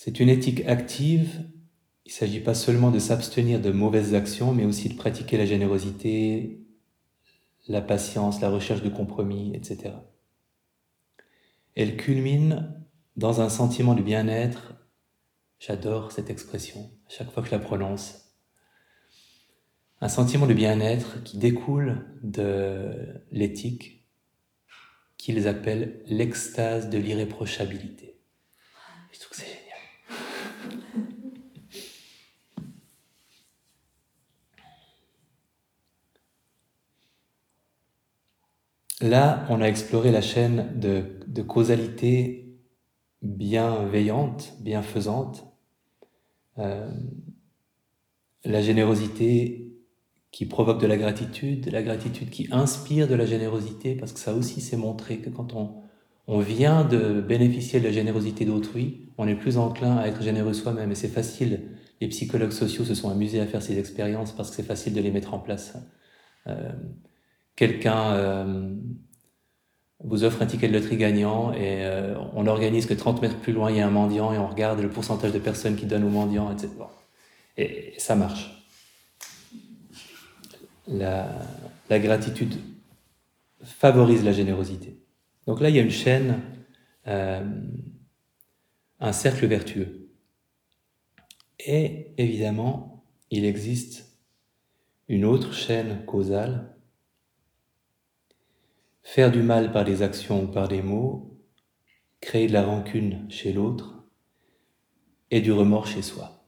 C'est 0.06 0.20
une 0.20 0.28
éthique 0.28 0.64
active. 0.68 1.42
Il 2.04 2.10
ne 2.10 2.14
s'agit 2.14 2.38
pas 2.38 2.54
seulement 2.54 2.92
de 2.92 3.00
s'abstenir 3.00 3.60
de 3.60 3.72
mauvaises 3.72 4.14
actions, 4.14 4.52
mais 4.52 4.64
aussi 4.64 4.88
de 4.88 4.94
pratiquer 4.94 5.36
la 5.36 5.46
générosité, 5.46 6.60
la 7.66 7.82
patience, 7.82 8.40
la 8.40 8.48
recherche 8.48 8.84
de 8.84 8.88
compromis, 8.88 9.52
etc. 9.52 9.94
Elle 11.74 11.96
culmine 11.96 12.72
dans 13.16 13.40
un 13.40 13.48
sentiment 13.48 13.94
de 13.94 14.02
bien-être. 14.02 14.74
J'adore 15.58 16.12
cette 16.12 16.30
expression, 16.30 16.88
à 17.08 17.10
chaque 17.10 17.32
fois 17.32 17.42
que 17.42 17.48
je 17.48 17.54
la 17.56 17.60
prononce. 17.60 18.32
Un 20.00 20.08
sentiment 20.08 20.46
de 20.46 20.54
bien-être 20.54 21.20
qui 21.24 21.36
découle 21.36 22.06
de 22.22 23.24
l'éthique 23.32 24.06
qu'ils 25.16 25.48
appellent 25.48 26.00
l'extase 26.06 26.90
de 26.90 26.98
l'irréprochabilité. 26.98 28.06
Là, 39.06 39.46
on 39.50 39.60
a 39.60 39.66
exploré 39.66 40.10
la 40.10 40.20
chaîne 40.20 40.66
de, 40.80 41.42
causalité 41.42 42.58
bienveillante, 43.22 44.54
bienfaisante, 44.60 45.46
euh, 46.58 46.90
la 48.44 48.60
générosité 48.60 49.72
qui 50.32 50.46
provoque 50.46 50.80
de 50.80 50.88
la 50.88 50.96
gratitude, 50.96 51.70
la 51.70 51.82
gratitude 51.82 52.30
qui 52.30 52.48
inspire 52.50 53.06
de 53.06 53.14
la 53.14 53.26
générosité, 53.26 53.94
parce 53.94 54.12
que 54.12 54.18
ça 54.18 54.34
aussi 54.34 54.60
c'est 54.60 54.76
montré 54.76 55.18
que 55.18 55.30
quand 55.30 55.54
on, 55.54 55.82
on 56.26 56.40
vient 56.40 56.84
de 56.84 57.20
bénéficier 57.20 57.78
de 57.78 57.84
la 57.84 57.92
générosité 57.92 58.44
d'autrui, 58.44 59.12
on 59.18 59.28
est 59.28 59.36
plus 59.36 59.56
enclin 59.56 59.98
à 59.98 60.08
être 60.08 60.22
généreux 60.22 60.52
soi-même, 60.52 60.90
et 60.90 60.96
c'est 60.96 61.08
facile. 61.08 61.68
Les 62.00 62.08
psychologues 62.08 62.50
sociaux 62.50 62.84
se 62.84 62.94
sont 62.94 63.08
amusés 63.08 63.40
à 63.40 63.46
faire 63.46 63.62
ces 63.62 63.78
expériences 63.78 64.32
parce 64.32 64.50
que 64.50 64.56
c'est 64.56 64.64
facile 64.64 64.94
de 64.94 65.00
les 65.00 65.12
mettre 65.12 65.32
en 65.32 65.38
place. 65.38 65.76
Euh, 66.48 66.72
quelqu'un 67.56 68.12
euh, 68.12 68.74
vous 70.04 70.24
offre 70.24 70.42
un 70.42 70.46
ticket 70.46 70.68
de 70.68 70.74
loterie 70.74 70.98
gagnant 70.98 71.52
et 71.52 71.84
euh, 71.84 72.14
on 72.34 72.46
organise 72.46 72.86
que 72.86 72.94
30 72.94 73.22
mètres 73.22 73.38
plus 73.38 73.52
loin, 73.52 73.70
il 73.70 73.78
y 73.78 73.80
a 73.80 73.86
un 73.86 73.90
mendiant 73.90 74.32
et 74.32 74.38
on 74.38 74.46
regarde 74.46 74.80
le 74.80 74.90
pourcentage 74.90 75.32
de 75.32 75.38
personnes 75.38 75.74
qui 75.74 75.86
donnent 75.86 76.04
au 76.04 76.10
mendiant, 76.10 76.52
etc. 76.52 76.70
Et, 77.56 77.94
ça 77.98 78.14
marche. 78.14 78.52
La, 80.86 81.28
gratitude 81.90 82.54
favorise 83.64 84.22
la 84.22 84.32
générosité. 84.32 85.00
Donc 85.46 85.60
là, 85.60 85.70
il 85.70 85.76
y 85.76 85.78
a 85.78 85.82
une 85.82 85.90
chaîne, 85.90 86.40
euh, 87.08 87.42
un 89.00 89.12
cercle 89.12 89.46
vertueux. 89.46 90.10
Et 91.58 92.12
évidemment, 92.18 93.02
il 93.30 93.44
existe 93.44 94.04
une 95.08 95.24
autre 95.24 95.54
chaîne 95.54 96.04
causale 96.04 96.75
Faire 99.06 99.30
du 99.30 99.40
mal 99.40 99.70
par 99.70 99.84
des 99.84 100.02
actions 100.02 100.42
ou 100.42 100.46
par 100.48 100.66
des 100.66 100.82
mots, 100.82 101.38
créer 102.20 102.48
de 102.48 102.52
la 102.52 102.64
rancune 102.64 103.24
chez 103.28 103.52
l'autre 103.52 104.04
et 105.30 105.40
du 105.40 105.52
remords 105.52 105.86
chez 105.86 106.02
soi. 106.02 106.44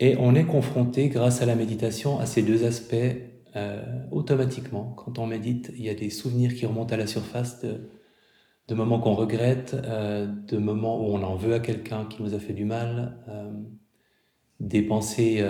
Et 0.00 0.16
on 0.18 0.34
est 0.34 0.46
confronté, 0.46 1.08
grâce 1.08 1.42
à 1.42 1.46
la 1.46 1.54
méditation, 1.54 2.18
à 2.18 2.26
ces 2.26 2.42
deux 2.42 2.64
aspects 2.64 2.96
euh, 3.54 3.84
automatiquement. 4.10 4.94
Quand 4.96 5.20
on 5.20 5.28
médite, 5.28 5.70
il 5.76 5.84
y 5.84 5.88
a 5.88 5.94
des 5.94 6.10
souvenirs 6.10 6.56
qui 6.56 6.66
remontent 6.66 6.92
à 6.92 6.98
la 6.98 7.06
surface 7.06 7.64
de, 7.64 8.74
moments 8.74 8.98
qu'on 8.98 9.14
regrette, 9.14 9.74
euh, 9.74 10.26
de 10.26 10.58
moments 10.58 11.00
où 11.00 11.14
on 11.14 11.22
en 11.22 11.36
veut 11.36 11.54
à 11.54 11.60
quelqu'un 11.60 12.04
qui 12.04 12.20
nous 12.20 12.34
a 12.34 12.40
fait 12.40 12.52
du 12.52 12.64
mal, 12.64 13.16
euh, 13.28 13.52
des 14.58 14.82
pensées 14.82 15.40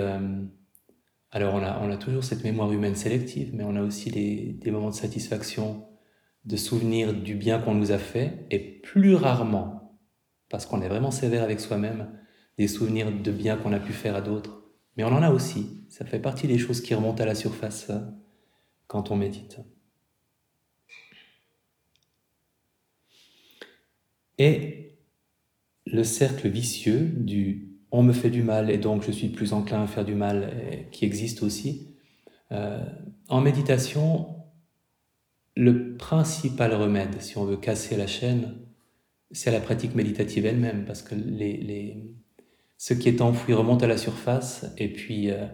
alors 1.32 1.54
on 1.54 1.90
a, 1.90 1.96
toujours 1.96 2.24
cette 2.24 2.42
mémoire 2.42 2.72
humaine 2.72 2.96
sélective, 2.96 3.50
mais 3.54 3.62
on 3.62 3.76
a 3.76 3.82
aussi 3.82 4.10
des, 4.10 4.70
moments 4.70 4.90
de 4.90 4.94
satisfaction, 4.94 5.86
de 6.44 6.56
souvenir 6.56 7.14
du 7.14 7.36
bien 7.36 7.60
qu'on 7.60 7.74
nous 7.74 7.92
a 7.92 7.98
fait, 7.98 8.46
et 8.50 8.58
plus 8.58 9.14
rarement, 9.14 9.98
parce 10.48 10.66
qu'on 10.66 10.82
est 10.82 10.88
vraiment 10.88 11.12
sévère 11.12 11.44
avec 11.44 11.60
soi-même, 11.60 12.10
des 12.58 12.66
souvenirs 12.66 13.12
de 13.12 13.30
bien 13.30 13.56
qu'on 13.56 13.72
a 13.72 13.78
pu 13.78 13.92
faire 13.92 14.16
à 14.16 14.20
d'autres. 14.20 14.64
Mais 14.96 15.04
on 15.04 15.12
en 15.12 15.22
a 15.22 15.30
aussi. 15.30 15.86
Ça 15.88 16.04
fait 16.04 16.18
partie 16.18 16.48
des 16.48 16.58
choses 16.58 16.80
qui 16.80 16.94
remontent 16.94 17.22
à 17.22 17.26
la 17.26 17.36
surface 17.36 17.90
euh, 17.90 18.00
quand 18.88 19.10
on 19.12 19.16
médite. 19.16 19.60
Et 24.38 24.98
le 25.86 26.02
cercle 26.02 26.48
vicieux 26.48 27.06
du 27.16 27.69
on 27.92 28.02
me 28.02 28.12
fait 28.12 28.30
du 28.30 28.42
mal 28.42 28.70
et 28.70 28.78
donc 28.78 29.04
je 29.04 29.10
suis 29.10 29.28
plus 29.28 29.52
enclin 29.52 29.82
à 29.82 29.86
faire 29.86 30.04
du 30.04 30.14
mal, 30.14 30.52
qui 30.92 31.04
existe 31.04 31.42
aussi. 31.42 31.88
Euh, 32.52 32.84
en 33.28 33.40
méditation, 33.40 34.26
le 35.56 35.96
principal 35.96 36.74
remède, 36.74 37.20
si 37.20 37.38
on 37.38 37.44
veut 37.44 37.56
casser 37.56 37.96
la 37.96 38.06
chaîne, 38.06 38.56
c'est 39.30 39.52
la 39.52 39.60
pratique 39.60 39.94
méditative 39.94 40.46
elle-même, 40.46 40.84
parce 40.84 41.02
que 41.02 41.14
ce 42.76 42.94
qui 42.94 43.08
est 43.08 43.20
enfoui 43.20 43.54
remonte 43.54 43.82
à 43.82 43.86
la 43.86 43.96
surface, 43.96 44.66
et 44.78 44.88
puis 44.92 45.30
euh, 45.30 45.46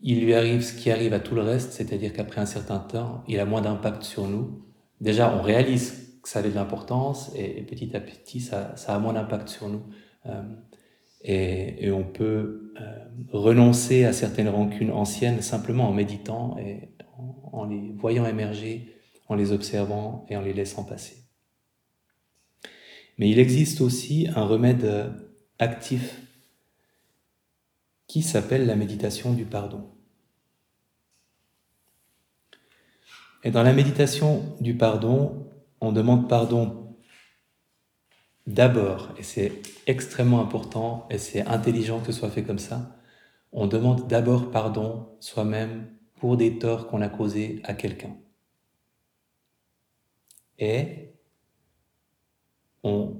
il 0.00 0.24
lui 0.24 0.34
arrive 0.34 0.62
ce 0.62 0.74
qui 0.74 0.90
arrive 0.90 1.12
à 1.12 1.20
tout 1.20 1.34
le 1.34 1.42
reste, 1.42 1.72
c'est-à-dire 1.72 2.12
qu'après 2.12 2.40
un 2.40 2.46
certain 2.46 2.78
temps, 2.78 3.24
il 3.26 3.40
a 3.40 3.46
moins 3.46 3.62
d'impact 3.62 4.02
sur 4.02 4.28
nous. 4.28 4.62
Déjà, 5.00 5.34
on 5.36 5.42
réalise 5.42 6.20
que 6.22 6.28
ça 6.28 6.38
avait 6.38 6.50
de 6.50 6.54
l'importance, 6.54 7.32
et, 7.34 7.62
petit 7.62 7.96
à 7.96 8.00
petit, 8.00 8.40
ça, 8.40 8.74
a 8.86 8.98
moins 8.98 9.14
d'impact 9.14 9.48
sur 9.48 9.68
nous. 9.68 9.82
Euh, 10.26 10.42
et, 11.28 11.90
on 11.90 12.04
peut 12.04 12.72
euh, 12.80 12.98
renoncer 13.32 14.04
à 14.04 14.12
certaines 14.12 14.48
rancunes 14.48 14.92
anciennes 14.92 15.42
simplement 15.42 15.88
en 15.88 15.92
méditant 15.92 16.56
et 16.58 16.90
en 17.52 17.64
les 17.64 17.92
voyant 17.96 18.26
émerger, 18.26 18.94
en 19.28 19.34
les 19.34 19.50
observant 19.50 20.24
et 20.28 20.36
en 20.36 20.40
les 20.42 20.52
laissant 20.52 20.84
passer. 20.84 21.16
Mais 23.18 23.28
il 23.28 23.38
existe 23.38 23.80
aussi 23.80 24.28
un 24.36 24.44
remède 24.44 25.12
actif 25.58 26.20
qui 28.06 28.22
s'appelle 28.22 28.66
la 28.66 28.76
méditation 28.76 29.32
du 29.32 29.44
pardon. 29.44 29.90
Et 33.42 33.50
dans 33.50 33.62
la 33.62 33.72
méditation 33.72 34.56
du 34.60 34.76
pardon, 34.76 35.48
on 35.80 35.92
demande 35.92 36.28
pardon 36.28 36.85
d'abord, 38.46 39.12
et 39.18 39.22
c'est 39.22 39.52
extrêmement 39.86 40.40
important, 40.40 41.06
et 41.10 41.18
c'est 41.18 41.42
intelligent 41.46 42.00
que 42.00 42.12
ce 42.12 42.20
soit 42.20 42.30
fait 42.30 42.44
comme 42.44 42.58
ça, 42.58 42.96
on 43.52 43.66
demande 43.66 44.06
d'abord 44.06 44.50
pardon 44.50 45.08
soi-même 45.20 45.88
pour 46.16 46.36
des 46.36 46.58
torts 46.58 46.88
qu'on 46.88 47.02
a 47.02 47.08
causés 47.08 47.60
à 47.64 47.74
quelqu'un. 47.74 48.16
Et 50.58 51.12
on 52.82 53.16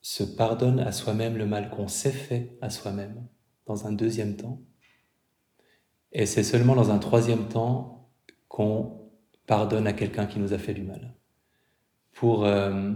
se 0.00 0.22
pardonne 0.22 0.80
à 0.80 0.92
soi-même 0.92 1.36
le 1.36 1.46
mal 1.46 1.70
qu'on 1.70 1.88
s'est 1.88 2.12
fait 2.12 2.56
à 2.60 2.70
soi-même 2.70 3.26
dans 3.66 3.86
un 3.86 3.92
deuxième 3.92 4.36
temps. 4.36 4.60
Et 6.12 6.26
c'est 6.26 6.42
seulement 6.42 6.74
dans 6.74 6.90
un 6.90 6.98
troisième 6.98 7.48
temps 7.48 8.10
qu'on 8.48 9.10
pardonne 9.46 9.86
à 9.86 9.92
quelqu'un 9.92 10.26
qui 10.26 10.38
nous 10.38 10.52
a 10.52 10.58
fait 10.58 10.74
du 10.74 10.82
mal. 10.82 11.14
Pour, 12.12 12.44
euh, 12.44 12.92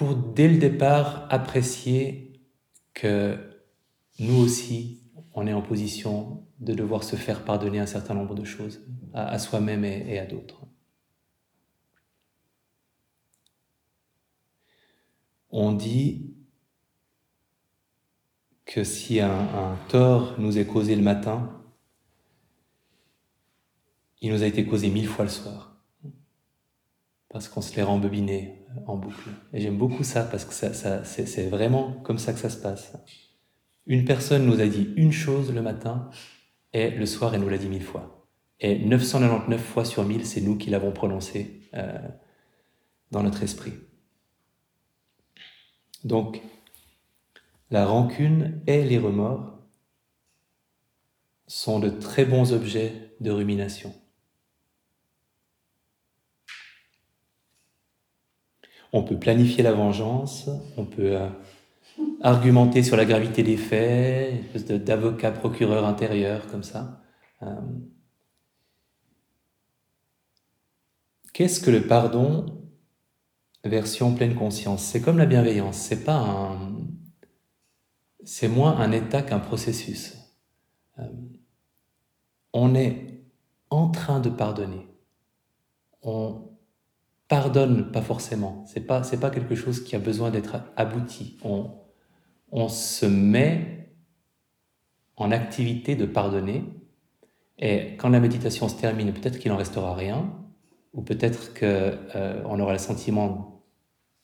pour 0.00 0.14
dès 0.14 0.48
le 0.48 0.56
départ 0.56 1.26
apprécier 1.28 2.40
que 2.94 3.36
nous 4.18 4.36
aussi, 4.36 5.02
on 5.34 5.46
est 5.46 5.52
en 5.52 5.60
position 5.60 6.46
de 6.58 6.72
devoir 6.72 7.04
se 7.04 7.16
faire 7.16 7.44
pardonner 7.44 7.80
un 7.80 7.86
certain 7.86 8.14
nombre 8.14 8.34
de 8.34 8.44
choses 8.44 8.80
à, 9.12 9.38
soi-même 9.38 9.84
et 9.84 10.18
à 10.18 10.24
d'autres. 10.24 10.62
On 15.50 15.70
dit 15.72 16.34
que 18.64 18.84
si 18.84 19.20
un, 19.20 19.76
tort 19.90 20.34
nous 20.38 20.56
est 20.56 20.66
causé 20.66 20.96
le 20.96 21.02
matin, 21.02 21.62
il 24.22 24.32
nous 24.32 24.42
a 24.42 24.46
été 24.46 24.64
causé 24.64 24.88
mille 24.88 25.08
fois 25.08 25.26
le 25.26 25.30
soir. 25.30 25.76
Parce 27.28 27.50
qu'on 27.50 27.60
se 27.60 27.76
l'est 27.76 27.82
rembobiné 27.82 28.59
en 28.86 28.96
boucle. 28.96 29.30
Et 29.52 29.60
j'aime 29.60 29.78
beaucoup 29.78 30.04
ça 30.04 30.24
parce 30.24 30.44
que 30.44 30.52
ça, 30.52 31.04
c'est 31.04 31.48
vraiment 31.48 31.92
comme 32.04 32.18
ça 32.18 32.32
que 32.32 32.38
ça 32.38 32.50
se 32.50 32.56
passe. 32.56 32.92
Une 33.86 34.04
personne 34.04 34.46
nous 34.46 34.60
a 34.60 34.66
dit 34.66 34.92
une 34.96 35.12
chose 35.12 35.52
le 35.52 35.62
matin 35.62 36.10
et 36.72 36.90
le 36.90 37.06
soir 37.06 37.34
elle 37.34 37.40
nous 37.40 37.48
l'a 37.48 37.58
dit 37.58 37.68
mille 37.68 37.82
fois. 37.82 38.28
Et 38.60 38.78
999 38.78 39.60
fois 39.60 39.84
sur 39.84 40.04
mille, 40.04 40.26
c'est 40.26 40.42
nous 40.42 40.56
qui 40.56 40.70
l'avons 40.70 40.92
prononcé 40.92 41.62
euh, 41.74 41.98
dans 43.10 43.22
notre 43.22 43.42
esprit. 43.42 43.72
Donc, 46.04 46.42
la 47.70 47.86
rancune 47.86 48.60
et 48.66 48.84
les 48.84 48.98
remords 48.98 49.58
sont 51.46 51.80
de 51.80 51.88
très 51.88 52.24
bons 52.24 52.52
objets 52.52 53.14
de 53.20 53.30
rumination. 53.30 53.94
On 58.92 59.02
peut 59.02 59.18
planifier 59.18 59.62
la 59.62 59.72
vengeance, 59.72 60.50
on 60.76 60.84
peut 60.84 61.16
euh, 61.16 61.28
argumenter 62.20 62.82
sur 62.82 62.96
la 62.96 63.04
gravité 63.04 63.42
des 63.42 63.56
faits, 63.56 64.32
une 64.32 64.38
espèce 64.38 64.82
d'avocat 64.82 65.30
procureur 65.30 65.84
intérieur 65.84 66.46
comme 66.48 66.62
ça. 66.62 67.00
Euh, 67.42 67.54
qu'est-ce 71.32 71.60
que 71.60 71.70
le 71.70 71.86
pardon 71.86 72.46
version 73.64 74.14
pleine 74.14 74.34
conscience? 74.34 74.84
C'est 74.84 75.00
comme 75.00 75.18
la 75.18 75.26
bienveillance, 75.26 75.76
c'est 75.76 76.04
pas 76.04 76.16
un, 76.16 76.76
c'est 78.24 78.48
moins 78.48 78.76
un 78.78 78.90
état 78.92 79.22
qu'un 79.22 79.38
processus. 79.38 80.16
Euh, 80.98 81.04
on 82.52 82.74
est 82.74 83.22
en 83.70 83.88
train 83.88 84.18
de 84.18 84.30
pardonner. 84.30 84.88
On 86.02 86.50
pardonne 87.30 87.92
pas 87.92 88.02
forcément. 88.02 88.64
C'est 88.66 88.86
pas 88.86 89.04
c'est 89.04 89.20
pas 89.20 89.30
quelque 89.30 89.54
chose 89.54 89.82
qui 89.84 89.96
a 89.96 90.00
besoin 90.00 90.30
d'être 90.30 90.56
abouti. 90.76 91.38
On 91.44 91.70
on 92.52 92.68
se 92.68 93.06
met 93.06 93.94
en 95.16 95.30
activité 95.30 95.94
de 95.96 96.06
pardonner. 96.06 96.64
Et 97.58 97.96
quand 97.98 98.08
la 98.08 98.20
méditation 98.20 98.68
se 98.68 98.76
termine, 98.76 99.12
peut-être 99.12 99.38
qu'il 99.38 99.50
n'en 99.52 99.58
restera 99.58 99.94
rien, 99.94 100.32
ou 100.94 101.02
peut-être 101.02 101.54
qu'on 101.54 101.66
euh, 101.66 102.42
on 102.46 102.58
aura 102.58 102.72
le 102.72 102.78
sentiment 102.78 103.62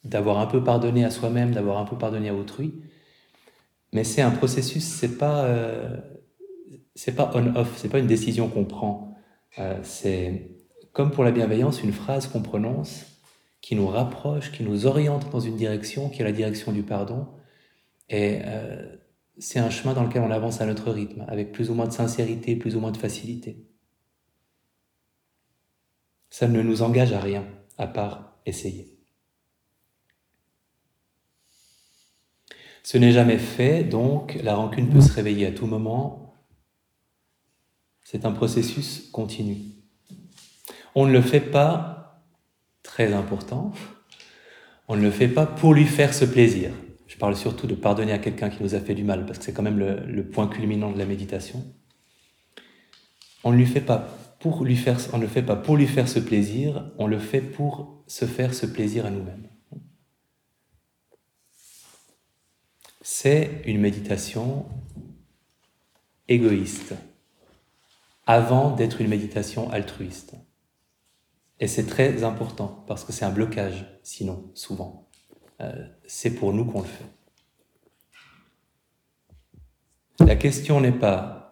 d'avoir 0.04 0.38
un 0.38 0.46
peu 0.46 0.64
pardonné 0.64 1.04
à 1.04 1.10
soi-même, 1.10 1.52
d'avoir 1.52 1.78
un 1.78 1.84
peu 1.84 1.96
pardonné 1.96 2.30
à 2.30 2.34
autrui, 2.34 2.74
mais 3.92 4.04
c'est 4.04 4.22
un 4.22 4.30
processus, 4.30 4.84
c'est 4.84 5.16
pas, 5.16 5.44
euh, 5.44 5.96
c'est 6.94 7.14
pas 7.14 7.30
on-off, 7.34 7.76
c'est 7.76 7.88
pas 7.88 7.98
une 7.98 8.06
décision 8.06 8.48
qu'on 8.48 8.64
prend. 8.64 9.14
Euh, 9.58 9.78
c'est 9.82 10.55
comme 10.96 11.10
pour 11.10 11.24
la 11.24 11.30
bienveillance, 11.30 11.82
une 11.82 11.92
phrase 11.92 12.26
qu'on 12.26 12.40
prononce 12.40 13.04
qui 13.60 13.76
nous 13.76 13.86
rapproche, 13.86 14.50
qui 14.50 14.62
nous 14.62 14.86
oriente 14.86 15.30
dans 15.30 15.40
une 15.40 15.54
direction, 15.54 16.08
qui 16.08 16.22
est 16.22 16.24
la 16.24 16.32
direction 16.32 16.72
du 16.72 16.82
pardon. 16.82 17.28
Et 18.08 18.38
euh, 18.46 18.96
c'est 19.36 19.58
un 19.58 19.68
chemin 19.68 19.92
dans 19.92 20.04
lequel 20.04 20.22
on 20.22 20.30
avance 20.30 20.62
à 20.62 20.64
notre 20.64 20.90
rythme, 20.90 21.26
avec 21.28 21.52
plus 21.52 21.68
ou 21.68 21.74
moins 21.74 21.86
de 21.86 21.92
sincérité, 21.92 22.56
plus 22.56 22.76
ou 22.76 22.80
moins 22.80 22.92
de 22.92 22.96
facilité. 22.96 23.68
Ça 26.30 26.48
ne 26.48 26.62
nous 26.62 26.80
engage 26.80 27.12
à 27.12 27.20
rien, 27.20 27.46
à 27.76 27.88
part 27.88 28.38
essayer. 28.46 28.98
Ce 32.82 32.96
n'est 32.96 33.12
jamais 33.12 33.36
fait, 33.36 33.84
donc 33.84 34.38
la 34.42 34.54
rancune 34.54 34.88
peut 34.88 35.02
se 35.02 35.12
réveiller 35.12 35.44
à 35.44 35.52
tout 35.52 35.66
moment. 35.66 36.36
C'est 38.02 38.24
un 38.24 38.32
processus 38.32 39.10
continu. 39.10 39.75
On 40.96 41.06
ne 41.06 41.12
le 41.12 41.20
fait 41.20 41.40
pas, 41.40 42.24
très 42.82 43.12
important, 43.12 43.72
on 44.88 44.96
ne 44.96 45.02
le 45.02 45.10
fait 45.10 45.28
pas 45.28 45.44
pour 45.46 45.74
lui 45.74 45.84
faire 45.84 46.14
ce 46.14 46.24
plaisir. 46.24 46.72
Je 47.06 47.18
parle 47.18 47.36
surtout 47.36 47.66
de 47.66 47.74
pardonner 47.74 48.12
à 48.12 48.18
quelqu'un 48.18 48.50
qui 48.50 48.62
nous 48.62 48.74
a 48.74 48.80
fait 48.80 48.94
du 48.94 49.04
mal, 49.04 49.26
parce 49.26 49.38
que 49.38 49.44
c'est 49.44 49.52
quand 49.52 49.62
même 49.62 49.78
le, 49.78 50.26
point 50.26 50.48
culminant 50.48 50.90
de 50.90 50.98
la 50.98 51.06
méditation. 51.06 51.62
On 53.44 53.52
ne, 53.52 53.58
le 53.58 53.66
fait 53.66 53.82
pas 53.82 54.08
pour 54.40 54.64
lui 54.64 54.74
faire 54.74 54.98
ce 56.08 56.18
plaisir, 56.18 56.90
on 56.98 57.06
le 57.06 57.18
fait 57.18 57.42
pour 57.42 58.02
se 58.06 58.24
faire 58.24 58.54
ce 58.54 58.66
plaisir 58.66 59.06
à 59.06 59.10
nous-mêmes. 59.10 59.46
c'est 63.08 63.62
une 63.66 63.80
méditation 63.80 64.66
égoïste, 66.26 66.94
avant 68.26 68.74
d'être 68.74 69.00
une 69.00 69.06
méditation 69.08 69.70
altruiste. 69.70 70.34
Et 71.58 71.68
c'est 71.68 71.86
très 71.86 72.22
important, 72.22 72.84
parce 72.86 73.04
que 73.04 73.12
c'est 73.12 73.24
un 73.24 73.30
blocage, 73.30 73.86
sinon, 74.02 74.50
souvent. 74.54 75.08
Euh, 75.60 75.86
c'est 76.06 76.30
pour 76.30 76.52
nous 76.52 76.64
qu'on 76.64 76.80
le 76.80 76.86
fait. 76.86 77.04
La 80.20 80.36
question 80.36 80.80
n'est 80.80 80.92
pas 80.92 81.46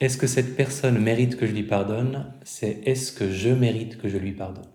est-ce 0.00 0.18
que 0.18 0.26
cette 0.26 0.56
personne 0.56 0.98
mérite 0.98 1.36
que 1.36 1.46
je 1.46 1.52
lui 1.52 1.62
pardonne, 1.62 2.34
c'est 2.44 2.80
est-ce 2.84 3.12
que 3.12 3.30
je 3.30 3.48
mérite 3.48 3.98
que 3.98 4.08
je 4.08 4.18
lui 4.18 4.32
pardonne? 4.32 4.70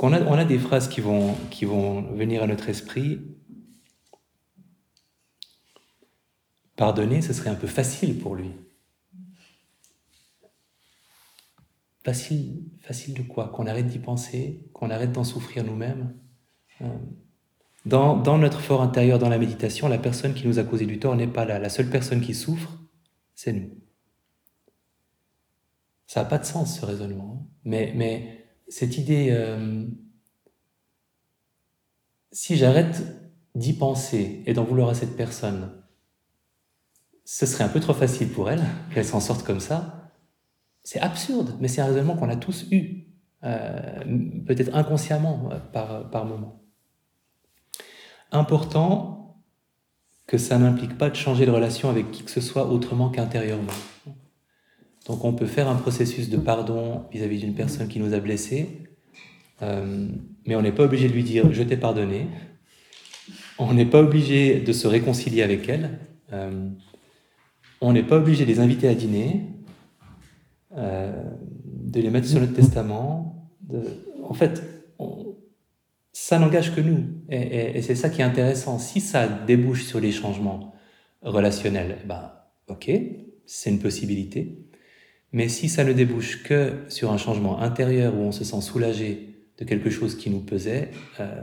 on 0.00 0.12
a 0.12 0.44
des 0.44 0.58
phrases 0.58 0.88
qui 0.88 1.00
vont, 1.00 1.34
qui 1.50 1.64
vont 1.64 2.02
venir 2.02 2.42
à 2.42 2.46
notre 2.46 2.68
esprit. 2.68 3.20
Pardonner, 6.76 7.22
ce 7.22 7.32
serait 7.32 7.50
un 7.50 7.54
peu 7.54 7.66
facile 7.66 8.18
pour 8.18 8.34
lui. 8.34 8.50
Facile, 12.04 12.64
facile 12.80 13.14
de 13.14 13.22
quoi? 13.22 13.48
Qu'on 13.48 13.66
arrête 13.66 13.86
d'y 13.86 13.98
penser, 13.98 14.68
qu'on 14.72 14.90
arrête 14.90 15.12
d'en 15.12 15.24
souffrir 15.24 15.64
nous-mêmes? 15.64 16.14
Euh, 16.82 16.98
dans, 17.86 18.38
notre 18.38 18.60
fort 18.60 18.82
intérieur, 18.82 19.18
dans 19.18 19.28
la 19.28 19.38
méditation, 19.38 19.88
la 19.88 19.98
personne 19.98 20.34
qui 20.34 20.46
nous 20.46 20.58
a 20.58 20.64
causé 20.64 20.86
du 20.86 20.98
tort 20.98 21.16
n'est 21.16 21.26
pas 21.26 21.44
là. 21.44 21.58
La 21.58 21.68
seule 21.68 21.88
personne 21.88 22.20
qui 22.20 22.34
souffre, 22.34 22.72
c'est 23.34 23.52
nous. 23.52 23.70
Ça 26.06 26.22
n'a 26.22 26.28
pas 26.28 26.38
de 26.38 26.44
sens 26.44 26.80
ce 26.80 26.84
raisonnement. 26.84 27.40
Hein. 27.40 27.46
Mais, 27.64 27.92
mais 27.94 28.46
cette 28.68 28.98
idée, 28.98 29.28
euh, 29.30 29.86
si 32.32 32.56
j'arrête 32.56 33.02
d'y 33.54 33.74
penser 33.74 34.42
et 34.46 34.54
d'en 34.54 34.64
vouloir 34.64 34.88
à 34.88 34.94
cette 34.94 35.16
personne, 35.16 35.70
ce 37.24 37.46
serait 37.46 37.64
un 37.64 37.68
peu 37.68 37.80
trop 37.80 37.94
facile 37.94 38.28
pour 38.28 38.50
elle 38.50 38.62
qu'elle 38.92 39.04
s'en 39.04 39.20
sorte 39.20 39.44
comme 39.44 39.60
ça. 39.60 40.10
C'est 40.82 41.00
absurde, 41.00 41.56
mais 41.60 41.68
c'est 41.68 41.80
un 41.80 41.86
raisonnement 41.86 42.16
qu'on 42.16 42.28
a 42.28 42.36
tous 42.36 42.66
eu, 42.70 43.06
euh, 43.42 44.04
peut-être 44.46 44.74
inconsciemment 44.74 45.48
euh, 45.50 45.58
par, 45.72 46.10
par 46.10 46.26
moment. 46.26 46.60
important 48.30 49.42
que 50.26 50.38
ça 50.38 50.58
n'implique 50.58 50.96
pas 50.98 51.10
de 51.10 51.14
changer 51.14 51.46
de 51.46 51.50
relation 51.50 51.90
avec 51.90 52.10
qui 52.10 52.22
que 52.22 52.30
ce 52.30 52.40
soit 52.40 52.66
autrement 52.66 53.10
qu'intérieurement. 53.10 53.72
Donc 55.06 55.24
on 55.24 55.34
peut 55.34 55.46
faire 55.46 55.68
un 55.68 55.74
processus 55.76 56.30
de 56.30 56.38
pardon 56.38 57.04
vis-à-vis 57.12 57.40
d'une 57.40 57.54
personne 57.54 57.88
qui 57.88 58.00
nous 58.00 58.14
a 58.14 58.20
blessés, 58.20 58.84
euh, 59.62 60.08
mais 60.46 60.56
on 60.56 60.62
n'est 60.62 60.72
pas 60.72 60.84
obligé 60.84 61.08
de 61.08 61.12
lui 61.12 61.24
dire 61.24 61.52
je 61.52 61.62
t'ai 61.62 61.76
pardonné. 61.76 62.26
On 63.58 63.72
n'est 63.72 63.86
pas 63.86 64.00
obligé 64.00 64.60
de 64.60 64.72
se 64.72 64.88
réconcilier 64.88 65.42
avec 65.42 65.68
elle. 65.68 65.98
On 67.80 67.92
n'est 67.92 68.02
pas 68.02 68.16
obligé 68.16 68.44
de 68.44 68.50
les 68.50 68.60
inviter 68.60 68.88
à 68.88 68.94
dîner, 68.94 69.42
euh, 70.76 71.12
de 71.64 72.00
les 72.00 72.10
mettre 72.10 72.26
sur 72.26 72.40
notre 72.40 72.54
testament. 72.54 73.50
En 74.22 74.34
fait, 74.34 74.62
ça 76.12 76.38
n'engage 76.38 76.74
que 76.74 76.80
nous. 76.80 77.04
Et, 77.28 77.82
c'est 77.82 77.94
ça 77.94 78.08
qui 78.08 78.20
est 78.20 78.24
intéressant. 78.24 78.78
Si 78.78 79.00
ça 79.00 79.28
débouche 79.28 79.84
sur 79.84 80.00
les 80.00 80.12
changements 80.12 80.74
relationnels, 81.22 81.98
eh 82.02 82.06
ben, 82.06 82.32
ok, 82.68 82.90
c'est 83.46 83.70
une 83.70 83.80
possibilité. 83.80 84.58
Mais 85.32 85.48
si 85.48 85.68
ça 85.68 85.84
ne 85.84 85.92
débouche 85.92 86.42
que 86.42 86.72
sur 86.88 87.12
un 87.12 87.18
changement 87.18 87.60
intérieur 87.60 88.14
où 88.14 88.18
on 88.18 88.32
se 88.32 88.44
sent 88.44 88.60
soulagé 88.60 89.36
de 89.58 89.64
quelque 89.64 89.90
chose 89.90 90.16
qui 90.16 90.30
nous 90.30 90.40
pesait, 90.40 90.90
euh, 91.20 91.42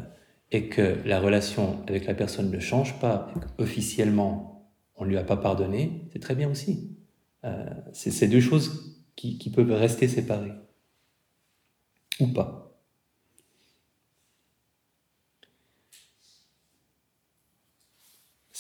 et 0.52 0.67
que 0.67 0.98
la 1.06 1.20
relation 1.20 1.78
avec 1.88 2.06
la 2.06 2.13
personne 2.13 2.52
ne 2.52 2.60
change 2.60 3.00
pas, 3.00 3.34
officiellement 3.58 4.50
on 4.95 5.06
ne 5.06 5.10
lui 5.10 5.17
a 5.17 5.23
pas 5.23 5.38
pardonné, 5.38 6.08
c'est 6.12 6.19
très 6.19 6.36
bien 6.36 6.49
aussi. 6.49 6.97
Euh, 7.43 7.69
c'est 7.93 8.27
deux 8.27 8.41
choses 8.41 9.04
qui, 9.15 9.38
qui 9.38 9.49
peuvent 9.49 9.71
rester 9.71 10.08
séparées. 10.08 10.54
Ou 12.19 12.27
pas. 12.27 12.71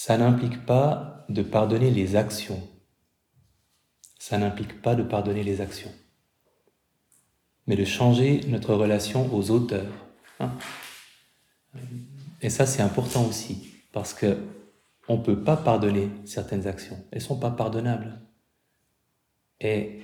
ça 0.01 0.17
n'implique 0.17 0.65
pas 0.65 1.27
de 1.29 1.43
pardonner 1.43 1.91
les 1.91 2.15
actions. 2.15 2.67
Ça 4.17 4.39
n'implique 4.39 4.81
pas 4.81 4.95
de 4.95 5.03
pardonner 5.03 5.43
les 5.43 5.61
actions, 5.61 5.93
mais 7.67 7.75
de 7.75 7.85
changer 7.85 8.41
notre 8.47 8.73
relation 8.73 9.31
aux 9.31 9.51
auteurs. 9.51 9.93
Hein. 10.39 10.51
Et 12.41 12.49
ça, 12.49 12.65
c'est 12.65 12.81
important 12.81 13.27
aussi, 13.27 13.75
parce 13.91 14.15
que 14.15 14.39
on 15.11 15.17
ne 15.17 15.23
peut 15.23 15.43
pas 15.43 15.57
pardonner 15.57 16.09
certaines 16.23 16.67
actions. 16.67 16.97
Elles 17.11 17.19
ne 17.19 17.23
sont 17.23 17.37
pas 17.37 17.51
pardonnables. 17.51 18.21
Et 19.59 20.01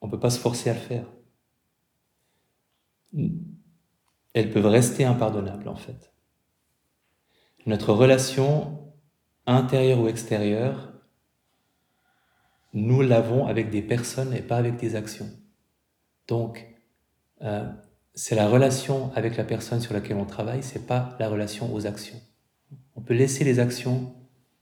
on 0.00 0.06
ne 0.06 0.10
peut 0.10 0.18
pas 0.18 0.30
se 0.30 0.38
forcer 0.38 0.70
à 0.70 0.72
le 0.72 0.80
faire. 0.80 1.04
Elles 4.32 4.50
peuvent 4.50 4.64
rester 4.64 5.04
impardonnables, 5.04 5.68
en 5.68 5.76
fait. 5.76 6.14
Notre 7.66 7.92
relation 7.92 8.94
intérieure 9.46 10.00
ou 10.00 10.08
extérieure, 10.08 10.94
nous 12.72 13.02
l'avons 13.02 13.46
avec 13.46 13.68
des 13.68 13.82
personnes 13.82 14.32
et 14.32 14.40
pas 14.40 14.56
avec 14.56 14.76
des 14.76 14.96
actions. 14.96 15.28
Donc, 16.28 16.66
euh, 17.42 17.70
c'est 18.14 18.34
la 18.34 18.48
relation 18.48 19.12
avec 19.14 19.36
la 19.36 19.44
personne 19.44 19.82
sur 19.82 19.92
laquelle 19.92 20.16
on 20.16 20.24
travaille, 20.24 20.62
c'est 20.62 20.86
pas 20.86 21.14
la 21.20 21.28
relation 21.28 21.72
aux 21.74 21.86
actions. 21.86 22.20
On 22.96 23.00
peut 23.00 23.14
laisser 23.14 23.44
les 23.44 23.58
actions 23.58 24.14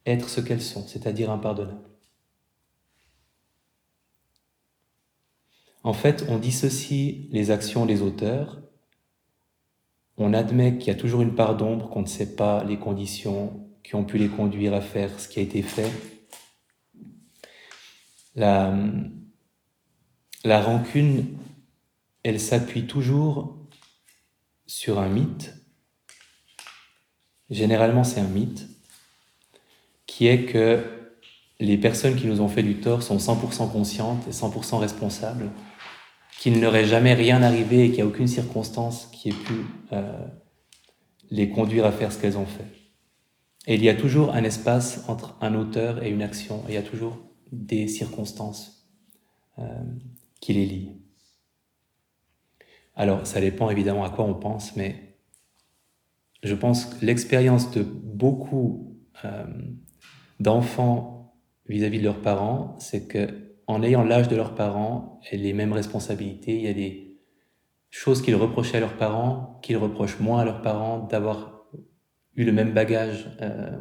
être 0.06 0.28
ce 0.28 0.40
qu'elles 0.40 0.62
sont, 0.62 0.86
c'est-à-dire 0.86 1.30
impardonnables. 1.30 1.88
En 5.84 5.92
fait, 5.92 6.24
on 6.28 6.38
dissocie 6.38 7.28
les 7.30 7.50
actions 7.50 7.86
des 7.86 8.02
auteurs 8.02 8.62
on 10.16 10.34
admet 10.34 10.78
qu'il 10.78 10.88
y 10.88 10.96
a 10.96 10.98
toujours 10.98 11.22
une 11.22 11.34
part 11.34 11.56
d'ombre, 11.56 11.88
qu'on 11.88 12.02
ne 12.02 12.06
sait 12.06 12.36
pas 12.36 12.64
les 12.64 12.78
conditions 12.78 13.68
qui 13.82 13.94
ont 13.94 14.04
pu 14.04 14.18
les 14.18 14.28
conduire 14.28 14.74
à 14.74 14.80
faire 14.80 15.18
ce 15.18 15.28
qui 15.28 15.40
a 15.40 15.42
été 15.42 15.62
fait. 15.62 15.90
La, 18.34 18.74
la 20.44 20.62
rancune, 20.62 21.38
elle 22.22 22.40
s'appuie 22.40 22.86
toujours 22.86 23.58
sur 24.66 24.98
un 24.98 25.08
mythe. 25.08 25.54
Généralement, 27.52 28.02
c'est 28.02 28.18
un 28.18 28.28
mythe 28.28 28.66
qui 30.06 30.26
est 30.26 30.46
que 30.46 30.82
les 31.60 31.76
personnes 31.76 32.16
qui 32.16 32.26
nous 32.26 32.40
ont 32.40 32.48
fait 32.48 32.62
du 32.62 32.76
tort 32.76 33.02
sont 33.02 33.18
100% 33.18 33.70
conscientes 33.70 34.26
et 34.26 34.30
100% 34.30 34.78
responsables 34.78 35.50
qu'il 36.38 36.58
n'aurait 36.58 36.86
jamais 36.86 37.12
rien 37.12 37.42
arrivé 37.42 37.84
et 37.84 37.88
qu'il 37.88 37.96
n'y 37.96 38.02
a 38.02 38.06
aucune 38.06 38.26
circonstance 38.26 39.06
qui 39.12 39.28
ait 39.28 39.32
pu 39.34 39.52
euh, 39.92 40.26
les 41.30 41.50
conduire 41.50 41.84
à 41.84 41.92
faire 41.92 42.10
ce 42.10 42.18
qu'elles 42.18 42.38
ont 42.38 42.46
fait. 42.46 42.64
Et 43.66 43.74
il 43.74 43.84
y 43.84 43.90
a 43.90 43.94
toujours 43.94 44.34
un 44.34 44.44
espace 44.44 45.04
entre 45.06 45.36
un 45.42 45.54
auteur 45.54 46.02
et 46.02 46.08
une 46.08 46.22
action, 46.22 46.64
il 46.68 46.74
y 46.74 46.78
a 46.78 46.82
toujours 46.82 47.18
des 47.52 47.86
circonstances 47.86 48.88
euh, 49.58 49.62
qui 50.40 50.54
les 50.54 50.64
lient. 50.64 50.96
Alors, 52.96 53.26
ça 53.26 53.42
dépend 53.42 53.68
évidemment 53.68 54.04
à 54.04 54.10
quoi 54.10 54.24
on 54.24 54.34
pense, 54.34 54.74
mais 54.74 55.11
je 56.42 56.54
pense 56.54 56.86
que 56.86 57.04
l'expérience 57.04 57.70
de 57.70 57.82
beaucoup 57.82 58.98
euh, 59.24 59.44
d'enfants 60.40 61.36
vis-à-vis 61.68 61.98
de 61.98 62.04
leurs 62.04 62.20
parents, 62.20 62.76
c'est 62.78 63.06
que 63.06 63.28
en 63.66 63.82
ayant 63.82 64.02
l'âge 64.02 64.28
de 64.28 64.36
leurs 64.36 64.54
parents 64.54 65.20
et 65.30 65.36
les 65.36 65.52
mêmes 65.52 65.72
responsabilités, 65.72 66.56
il 66.56 66.62
y 66.62 66.68
a 66.68 66.74
des 66.74 67.16
choses 67.90 68.22
qu'ils 68.22 68.34
reprochaient 68.34 68.78
à 68.78 68.80
leurs 68.80 68.96
parents, 68.96 69.60
qu'ils 69.62 69.76
reprochent 69.76 70.18
moins 70.18 70.40
à 70.40 70.44
leurs 70.44 70.62
parents 70.62 70.98
d'avoir 70.98 71.64
eu 72.34 72.44
le 72.44 72.52
même 72.52 72.72
bagage 72.72 73.30
euh, 73.40 73.78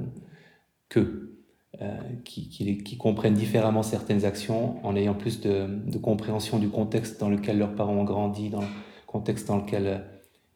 qu'eux, 0.89 1.45
euh, 1.82 1.97
qui, 2.26 2.50
qui, 2.50 2.97
comprennent 2.97 3.34
différemment 3.34 3.82
certaines 3.82 4.26
actions 4.26 4.86
en 4.86 4.95
ayant 4.95 5.15
plus 5.15 5.39
de, 5.39 5.67
de, 5.89 5.97
compréhension 5.97 6.60
du 6.60 6.69
contexte 6.69 7.19
dans 7.19 7.30
lequel 7.30 7.58
leurs 7.58 7.76
parents 7.76 7.95
ont 7.95 8.04
grandi, 8.04 8.50
dans 8.50 8.62
le 8.62 8.67
contexte 9.08 9.47
dans 9.47 9.58
lequel 9.58 9.88
euh, 9.88 9.97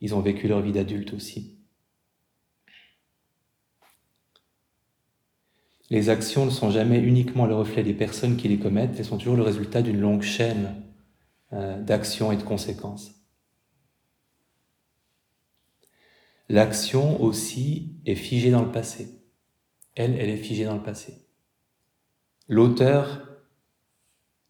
ils 0.02 0.14
ont 0.14 0.20
vécu 0.20 0.48
leur 0.48 0.62
vie 0.62 0.74
d'adulte 0.74 1.14
aussi. 1.14 1.55
Les 5.90 6.10
actions 6.10 6.46
ne 6.46 6.52
sont 6.52 6.72
jamais 6.72 7.00
uniquement 7.00 7.46
le 7.46 7.56
reflet 7.56 7.84
des 7.84 7.94
personnes 7.94 8.38
qui 8.38 8.48
les 8.48 8.58
commettent, 8.58 8.96
elles 8.98 9.06
sont 9.06 9.18
toujours 9.18 9.36
le 9.36 9.44
résultat 9.44 9.82
d'une 9.82 10.00
longue 10.00 10.24
chaîne 10.24 10.76
euh, 11.54 11.80
d'actions 11.82 12.32
et 12.32 12.38
de 12.38 12.44
conséquences. 12.44 13.12
L'action 16.50 17.22
aussi 17.22 18.00
est 18.06 18.16
figée 18.16 18.52
dans 18.52 18.64
le 18.64 18.72
passé. 18.72 19.24
Elle, 19.96 20.16
elle 20.20 20.30
est 20.30 20.38
figée 20.38 20.66
dans 20.66 20.76
le 20.76 20.84
passé. 20.84 21.28
L'auteur 22.48 23.28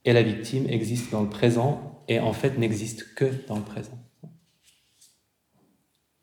et 0.03 0.13
la 0.13 0.23
victime 0.23 0.67
existent 0.67 1.17
dans 1.17 1.23
le 1.23 1.29
présent 1.29 2.03
et 2.07 2.19
en 2.19 2.33
fait 2.33 2.57
n'existent 2.57 3.03
que 3.15 3.25
dans 3.47 3.57
le 3.57 3.63
présent. 3.63 3.97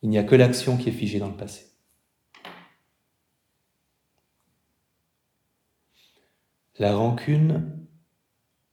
Il 0.03 0.11
n'y 0.11 0.19
a 0.19 0.25
que 0.25 0.35
l'action 0.35 0.77
qui 0.77 0.89
est 0.89 0.93
figée 0.93 1.19
dans 1.19 1.29
le 1.29 1.37
passé. 1.37 1.72
La 6.79 6.95
rancune 6.95 7.87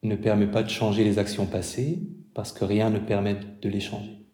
ne 0.03 0.15
permet 0.15 0.47
pas 0.47 0.63
de 0.63 0.69
changer 0.69 1.03
les 1.03 1.19
actions 1.19 1.45
passées 1.45 1.99
parce 2.33 2.53
que 2.53 2.63
rien 2.63 2.89
ne 2.89 2.99
permet 2.99 3.35
de 3.35 3.69
les 3.69 3.81
changer. 3.81 4.25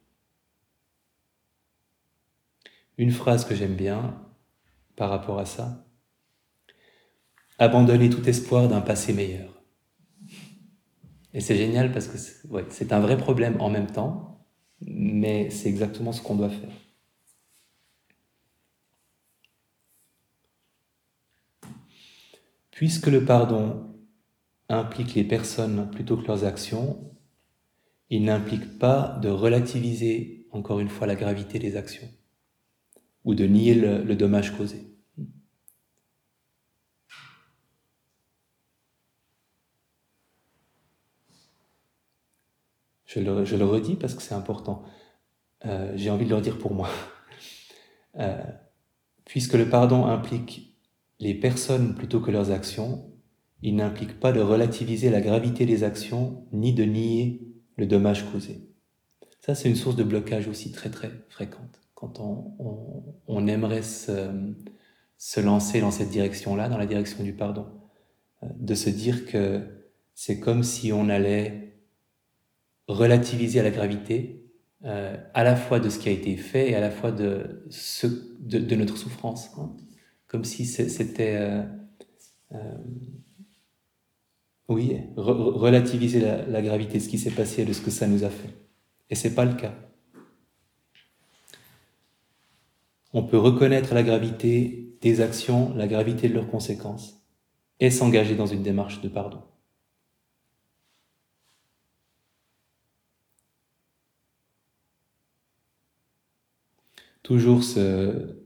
Une 2.98 3.12
phrase 3.12 3.46
que 3.46 3.56
j'aime 3.56 3.76
bien 3.76 4.22
par 4.96 5.10
rapport 5.10 5.40
à 5.40 5.46
ça, 5.46 5.86
abandonner 7.58 8.10
tout 8.10 8.28
espoir 8.30 8.68
d'un 8.68 8.82
passé 8.82 9.14
meilleur. 9.14 9.64
Et 11.34 11.42
c'est 11.42 11.58
génial 11.58 11.92
parce 11.92 12.08
que 12.08 12.18
c'est 12.70 12.94
un 12.94 13.00
vrai 13.00 13.18
problème 13.18 13.60
en 13.60 13.70
même 13.70 13.88
temps, 13.88 14.46
mais 14.82 15.50
c'est 15.50 15.68
exactement 15.68 16.14
ce 16.14 16.22
qu'on 16.22 16.36
doit 16.36 16.50
faire. 16.50 16.85
Puisque 22.76 23.08
le 23.08 23.24
pardon 23.24 23.96
implique 24.68 25.16
les 25.16 25.24
personnes 25.24 25.90
plutôt 25.92 26.18
que 26.18 26.28
leurs 26.28 26.44
actions, 26.44 27.10
il 28.10 28.26
n'implique 28.26 28.78
pas 28.78 29.18
de 29.22 29.30
relativiser 29.30 30.46
encore 30.52 30.82
une 30.82 30.90
fois 30.90 31.08
la 31.08 31.16
gravité 31.16 31.58
des 31.58 31.78
actions 31.78 32.10
ou 33.24 33.34
de 33.34 33.46
nier 33.46 33.76
le, 33.76 34.14
dommage 34.16 34.58
causé. 34.58 34.94
Je 43.06 43.22
le, 43.22 43.66
redis 43.66 43.96
parce 43.96 44.16
que 44.16 44.22
c'est 44.22 44.36
important. 44.36 44.84
Euh, 45.64 45.94
j'ai 45.96 46.10
envie 46.10 46.26
de 46.26 46.30
le 46.30 46.36
redire 46.36 46.58
pour 46.58 46.74
moi. 46.74 46.90
Euh, 48.18 48.42
puisque 49.26 49.56
le 49.56 49.68
pardon 49.68 50.06
implique 50.06 50.75
les 51.20 51.34
personnes 51.34 51.96
plutôt 51.96 52.20
que 52.20 52.32
leurs 52.32 52.52
actions, 52.52 53.12
il 53.62 53.76
n'implique 53.76 54.20
pas 54.20 54.32
de 54.32 54.42
relativiser 54.42 55.10
la 55.10 55.22
gravité 55.22 55.66
des 55.66 55.84
actions 55.84 56.46
ni 56.52 56.74
de 56.74 56.84
nier 56.84 57.42
le 57.78 57.86
dommage 57.86 58.30
causé. 58.32 58.70
Ça, 59.42 59.56
c'est 59.56 59.70
une 59.70 59.76
source 59.76 59.96
de 59.96 60.04
blocage 60.04 60.48
aussi 60.48 60.72
très 60.72 60.90
très 60.90 61.12
fréquente. 61.30 61.82
quand 61.94 62.20
on, 62.20 63.48
aimerait 63.48 63.84
se, 63.84 64.32
se, 65.18 65.40
lancer 65.40 65.82
dans 65.82 65.92
cette 65.92 66.10
direction-là, 66.10 66.68
dans 66.68 66.78
la 66.78 66.86
direction 66.86 67.24
du 67.24 67.34
pardon, 67.34 67.68
euh, 68.44 68.48
de 68.60 68.76
se 68.76 68.90
dire 68.90 69.26
que 69.26 69.62
c'est 70.14 70.40
comme 70.40 70.64
si 70.64 70.92
on 70.92 71.10
allait 71.10 71.80
relativiser 72.88 73.60
à 73.60 73.64
la 73.64 73.72
gravité 73.72 74.46
euh, 74.84 75.16
à 75.34 75.44
la 75.44 75.56
fois 75.56 75.80
de 75.80 75.90
ce 75.90 75.98
qui 75.98 76.10
a 76.10 76.12
été 76.12 76.38
fait 76.38 76.70
et 76.70 76.76
à 76.76 76.80
la 76.80 76.92
fois 76.92 77.12
de, 77.12 77.66
ce, 77.70 78.08
de, 78.40 78.76
notre 78.76 78.98
souffrance. 78.98 79.50
Hein. 79.58 79.76
Comme 80.28 80.44
si 80.44 80.66
c'était... 80.66 81.64
Euh, 82.52 82.58
oui, 84.68 85.00
relativiser 85.16 86.20
la, 86.20 86.46
la, 86.46 86.62
gravité 86.62 86.98
de 86.98 87.04
ce 87.04 87.10
qui 87.10 87.20
s'est 87.20 87.32
passé 87.32 87.62
et 87.62 87.66
de 87.66 87.74
ce 87.74 87.82
que 87.82 87.92
ça 87.92 88.08
nous 88.08 88.24
a 88.24 88.30
fait. 88.30 88.50
Et 89.10 89.16
c'est 89.16 89.36
pas 89.36 89.46
le 89.46 89.54
cas. 89.54 89.76
On 93.14 93.24
peut 93.24 93.38
reconnaître 93.38 93.94
la 93.94 94.04
gravité 94.04 94.98
des 95.02 95.22
actions, 95.22 95.74
la 95.76 95.88
gravité 95.88 96.28
de 96.28 96.34
leurs 96.34 96.50
conséquences, 96.50 97.22
et 97.80 97.92
s'engager 97.92 98.36
dans 98.36 98.48
une 98.48 98.64
démarche 98.64 99.02
de 99.02 99.08
pardon. 99.08 99.42
Toujours 107.24 107.64
ce, 107.64 108.45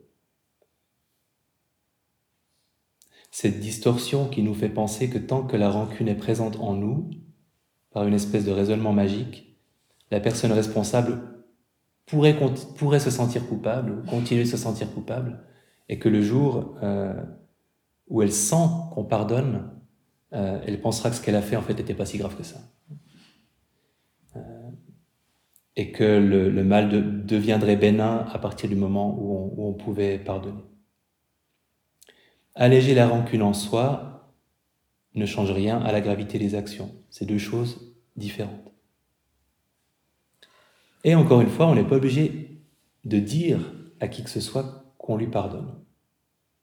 cette 3.41 3.62
distorsion 3.62 4.28
qui 4.28 4.43
nous 4.43 4.54
fait 4.54 4.67
penser 4.67 5.10
que 5.10 5.17
tant 5.17 5.43
que 5.43 5.56
la 5.56 5.69
rancune 5.69 6.10
est 6.10 6.15
présente 6.15 6.58
en 6.60 6.73
nous, 6.73 7.10
par 7.93 8.06
une 8.06 8.13
espèce 8.13 8.43
de 8.43 8.52
raisonnement 8.52 8.91
magique, 8.91 9.58
la 10.12 10.19
personne 10.19 10.52
responsable 10.52 11.21
pourrait, 12.06 12.99
se 12.99 13.10
sentir 13.10 13.47
coupable, 13.47 13.93
ou 13.93 14.10
continuer 14.10 14.43
de 14.43 14.49
se 14.49 14.58
sentir 14.58 14.93
coupable, 14.93 15.39
et 15.88 15.99
que 15.99 16.10
le 16.10 16.21
jour 16.21 16.75
euh, 16.84 17.13
où 18.10 18.21
elle 18.21 18.34
sent 18.34 18.67
qu'on 18.91 19.06
pardonne, 19.06 19.71
euh, 20.34 20.60
elle 20.67 20.82
pensera 20.82 21.10
que 21.10 21.15
ce 21.15 21.21
qu'elle 21.21 21.38
a 21.38 21.41
fait 21.41 21.56
en 21.56 21.62
fait 21.62 21.75
n'était 21.75 21.93
pas 21.93 22.06
si 22.06 22.17
grave 22.17 22.36
que 22.36 22.43
ça. 22.43 22.60
Euh, 24.36 24.69
et 25.78 25.93
que 25.93 26.04
le, 26.04 26.62
mal 26.65 27.25
deviendrait 27.25 27.78
bénin 27.78 28.25
à 28.34 28.38
partir 28.38 28.67
du 28.67 28.75
moment 28.75 29.17
où 29.17 29.65
on 29.65 29.71
pouvait 29.75 30.19
pardonner. 30.19 30.68
Alléger 32.62 32.93
la 32.93 33.08
rancune 33.08 33.41
en 33.41 33.54
soi 33.54 34.36
ne 35.15 35.26
change 35.26 35.50
rien 35.50 35.80
à 35.80 35.93
la 35.93 36.02
gravité 36.02 36.38
des 36.38 36.56
actions. 36.56 36.91
C'est 37.10 37.26
deux 37.26 37.38
choses 37.38 37.95
différentes. 38.17 38.74
Et 41.06 41.15
encore 41.15 41.39
une 41.39 41.48
fois, 41.48 41.67
on 41.67 41.76
n'est 41.76 41.86
pas 41.86 41.95
obligé 41.95 42.60
de 43.06 43.17
dire 43.17 43.74
à 44.02 44.10
qui 44.10 44.26
que 44.26 44.30
ce 44.30 44.41
soit 44.41 44.93
qu'on 44.98 45.15
lui 45.15 45.28
pardonne. 45.28 45.74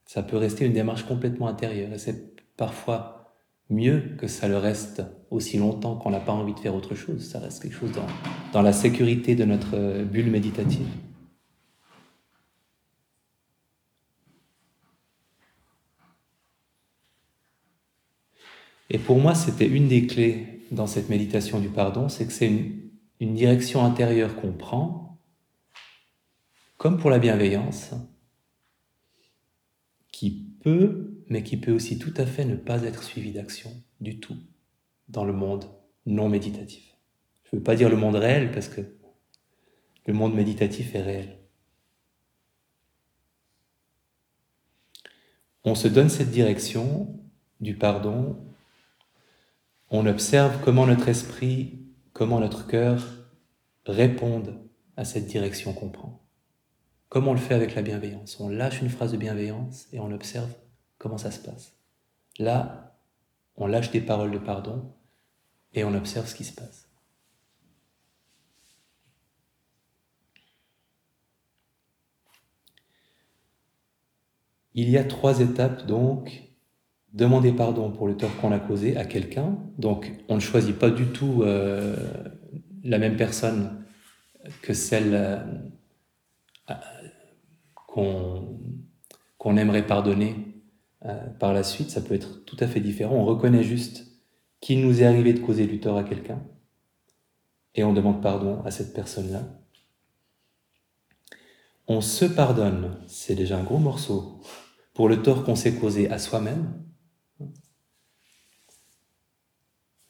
Ça 0.04 0.22
peut 0.22 0.36
rester 0.36 0.66
une 0.66 0.74
démarche 0.74 1.04
complètement 1.04 1.48
intérieure 1.48 1.94
et 1.94 1.98
c'est 1.98 2.36
parfois 2.58 3.34
mieux 3.70 4.16
que 4.18 4.26
ça 4.26 4.48
le 4.48 4.58
reste 4.58 5.02
aussi 5.30 5.56
longtemps 5.56 5.96
qu'on 5.96 6.10
n'a 6.10 6.20
pas 6.20 6.32
envie 6.32 6.52
de 6.52 6.60
faire 6.60 6.74
autre 6.74 6.94
chose. 6.94 7.26
Ça 7.26 7.38
reste 7.38 7.62
quelque 7.62 7.74
chose 7.74 7.92
dans, 7.92 8.06
dans 8.52 8.60
la 8.60 8.74
sécurité 8.74 9.34
de 9.34 9.46
notre 9.46 10.04
bulle 10.04 10.30
méditative. 10.30 10.88
Et 18.90 18.98
pour 18.98 19.18
moi, 19.18 19.34
c'était 19.34 19.66
une 19.66 19.88
des 19.88 20.06
clés 20.06 20.56
dans 20.70 20.86
cette 20.86 21.08
méditation 21.08 21.60
du 21.60 21.68
pardon, 21.68 22.08
c'est 22.08 22.26
que 22.26 22.32
c'est 22.32 22.46
une, 22.46 23.34
direction 23.34 23.84
intérieure 23.84 24.36
qu'on 24.36 24.52
prend, 24.52 25.18
comme 26.76 26.98
pour 26.98 27.10
la 27.10 27.18
bienveillance, 27.18 27.92
qui 30.12 30.30
peut, 30.62 31.24
mais 31.28 31.42
qui 31.42 31.56
peut 31.56 31.72
aussi 31.72 31.98
tout 31.98 32.14
à 32.16 32.26
fait 32.26 32.44
ne 32.44 32.56
pas 32.56 32.82
être 32.84 33.02
suivie 33.02 33.32
d'action 33.32 33.70
du 34.00 34.20
tout 34.20 34.36
dans 35.08 35.24
le 35.24 35.32
monde 35.32 35.66
non 36.04 36.28
méditatif. 36.28 36.96
Je 37.44 37.56
ne 37.56 37.60
veux 37.60 37.64
pas 37.64 37.76
dire 37.76 37.88
le 37.88 37.96
monde 37.96 38.16
réel, 38.16 38.52
parce 38.52 38.68
que 38.68 38.82
le 40.06 40.14
monde 40.14 40.34
méditatif 40.34 40.94
est 40.94 41.02
réel. 41.02 41.38
On 45.64 45.74
se 45.74 45.88
donne 45.88 46.08
cette 46.08 46.30
direction 46.30 47.20
du 47.60 47.74
pardon 47.74 48.36
on 49.90 50.06
observe 50.06 50.62
comment 50.64 50.86
notre 50.86 51.08
esprit, 51.08 51.86
comment 52.12 52.40
notre 52.40 52.66
cœur 52.66 53.04
répondent 53.84 54.58
à 54.96 55.04
cette 55.04 55.26
direction 55.26 55.72
qu'on 55.72 55.90
prend. 55.90 56.26
Comme 57.08 57.28
on 57.28 57.32
le 57.32 57.38
fait 57.38 57.54
avec 57.54 57.74
la 57.74 57.82
bienveillance? 57.82 58.40
On 58.40 58.48
lâche 58.48 58.82
une 58.82 58.88
phrase 58.88 59.12
de 59.12 59.16
bienveillance 59.16 59.86
et 59.92 60.00
on 60.00 60.10
observe 60.10 60.50
comment 60.98 61.18
ça 61.18 61.30
se 61.30 61.40
passe. 61.40 61.76
Là, 62.38 62.98
on 63.56 63.66
lâche 63.66 63.90
des 63.90 64.00
paroles 64.00 64.32
de 64.32 64.38
pardon 64.38 64.92
et 65.72 65.84
on 65.84 65.94
observe 65.94 66.26
ce 66.26 66.34
qui 66.34 66.44
se 66.44 66.52
passe. 66.52 66.88
Il 74.74 74.90
y 74.90 74.98
a 74.98 75.04
trois 75.04 75.40
étapes 75.40 75.86
donc 75.86 76.42
demander 77.16 77.50
pardon 77.50 77.90
pour 77.90 78.06
le 78.06 78.16
tort 78.16 78.36
qu'on 78.36 78.52
a 78.52 78.58
causé 78.58 78.96
à 78.96 79.04
quelqu'un. 79.04 79.58
Donc, 79.78 80.12
on 80.28 80.36
ne 80.36 80.40
choisit 80.40 80.78
pas 80.78 80.90
du 80.90 81.06
tout 81.06 81.42
euh, 81.42 81.96
la 82.84 82.98
même 82.98 83.16
personne 83.16 83.84
que 84.62 84.74
celle 84.74 85.12
euh, 85.14 85.38
qu'on 87.86 89.56
aimerait 89.56 89.86
pardonner 89.86 90.36
euh, 91.06 91.26
par 91.40 91.54
la 91.54 91.62
suite. 91.62 91.90
Ça 91.90 92.02
peut 92.02 92.14
être 92.14 92.44
tout 92.44 92.56
à 92.60 92.66
fait 92.66 92.80
différent. 92.80 93.16
On 93.16 93.24
reconnaît 93.24 93.64
juste 93.64 94.06
qu'il 94.60 94.86
nous 94.86 95.02
est 95.02 95.06
arrivé 95.06 95.32
de 95.32 95.40
causer 95.40 95.66
du 95.66 95.80
tort 95.80 95.96
à 95.96 96.04
quelqu'un 96.04 96.42
et 97.74 97.82
on 97.82 97.94
demande 97.94 98.22
pardon 98.22 98.62
à 98.64 98.70
cette 98.70 98.92
personne-là. 98.92 99.42
On 101.88 102.00
se 102.00 102.24
pardonne, 102.26 102.98
c'est 103.06 103.34
déjà 103.34 103.58
un 103.58 103.62
gros 103.62 103.78
morceau, 103.78 104.40
pour 104.92 105.08
le 105.08 105.22
tort 105.22 105.44
qu'on 105.44 105.54
s'est 105.54 105.74
causé 105.74 106.10
à 106.10 106.18
soi-même 106.18 106.85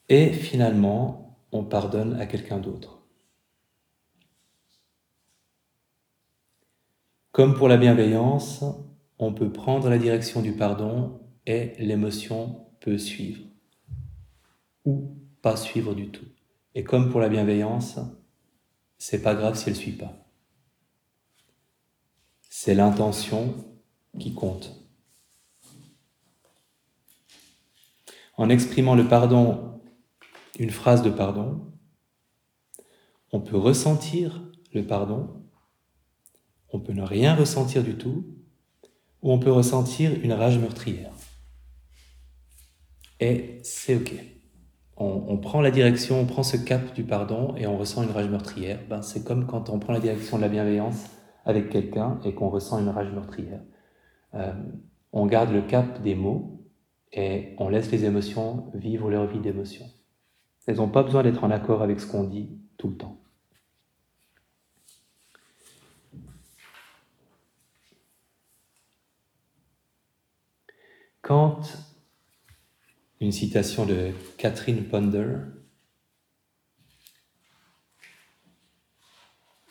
Et 0.09 0.33
finalement, 0.33 1.38
on 1.53 1.64
pardonne 1.64 2.14
à 2.21 2.27
quelqu'un 2.27 2.59
d'autre. 2.59 3.03
Comme 7.33 7.55
pour 7.55 7.69
la 7.69 7.77
bienveillance, 7.77 8.64
on 9.19 9.33
peut 9.33 9.53
prendre 9.53 9.90
la 9.90 9.99
direction 9.99 10.42
du 10.42 10.53
pardon 10.53 11.21
et 11.45 11.73
l'émotion 11.79 12.66
peut 12.81 12.99
suivre 12.99 13.42
ou 14.85 15.16
pas 15.42 15.57
suivre 15.57 15.95
du 15.95 16.11
tout. 16.11 16.25
Et 16.75 16.85
comme 16.85 17.11
pour 17.11 17.21
la 17.21 17.29
bienveillance, 17.29 17.99
c'est 18.99 19.23
pas 19.23 19.35
grave 19.35 19.57
si 19.57 19.69
elle 19.69 19.77
suit 19.77 19.92
pas. 19.92 20.14
C'est 22.49 22.75
l'intention 22.75 23.55
qui 24.19 24.33
compte. 24.33 24.73
En 28.38 28.49
exprimant 28.49 28.95
le 28.95 29.09
pardon 29.09 29.76
une 30.59 30.71
phrase 30.71 31.03
de 31.03 31.11
pardon, 31.11 31.73
on 33.33 33.40
peut 33.40 33.57
ressentir 33.57 34.42
le 34.73 34.87
pardon, 34.87 35.42
on 36.73 36.81
peut 36.81 36.92
ne 36.92 37.03
rien 37.03 37.35
ressentir 37.35 37.83
du 37.83 37.97
tout, 37.97 38.27
ou 39.23 39.33
on 39.33 39.38
peut 39.38 39.51
ressentir 39.51 40.12
une 40.23 40.33
rage 40.33 40.59
meurtrière. 40.59 41.12
Et 43.21 43.61
c'est 43.62 43.97
OK. 43.97 44.14
On, 44.99 45.37
prend 45.37 45.61
la 45.61 45.71
direction, 45.71 46.21
on 46.21 46.25
prend 46.25 46.42
ce 46.42 46.57
cap 46.57 46.95
du 46.95 47.05
pardon 47.05 47.55
et 47.57 47.66
on 47.66 47.77
ressent 47.77 48.03
une 48.03 48.11
rage 48.11 48.31
meurtrière. 48.31 48.81
Ben, 48.88 49.03
c'est 49.03 49.25
comme 49.25 49.47
quand 49.47 49.69
on 49.69 49.79
prend 49.79 49.92
la 49.92 50.01
direction 50.01 50.38
de 50.38 50.42
la 50.42 50.49
bienveillance 50.49 51.05
avec 51.45 51.69
quelqu'un 51.69 52.19
et 52.25 52.35
qu'on 52.35 52.49
ressent 52.49 52.79
une 52.79 52.88
rage 52.88 53.12
meurtrière. 53.12 53.61
Euh, 54.35 54.55
on 55.12 55.27
garde 55.27 55.53
le 55.53 55.61
cap 55.61 56.03
des 56.03 56.14
mots 56.14 56.66
et 57.12 57.55
on 57.59 57.69
laisse 57.69 57.90
les 57.90 58.07
émotions 58.07 58.71
vivre 58.75 59.11
leur 59.11 59.27
vie 59.27 59.40
d'émotion. 59.40 59.85
Elles 60.66 60.76
n'ont 60.76 60.88
pas 60.88 61.02
besoin 61.02 61.22
d'être 61.22 61.44
en 61.44 61.50
accord 61.50 61.83
avec 61.83 62.00
ce 62.00 62.07
qu'on 62.07 62.24
dit 62.24 62.50
tout 62.76 62.88
le 62.88 62.96
temps. 62.96 63.20
Quand 71.22 71.61
une 73.20 73.33
citation 73.33 73.87
de 73.87 74.12
Catherine 74.37 74.85
Ponder, 74.85 75.38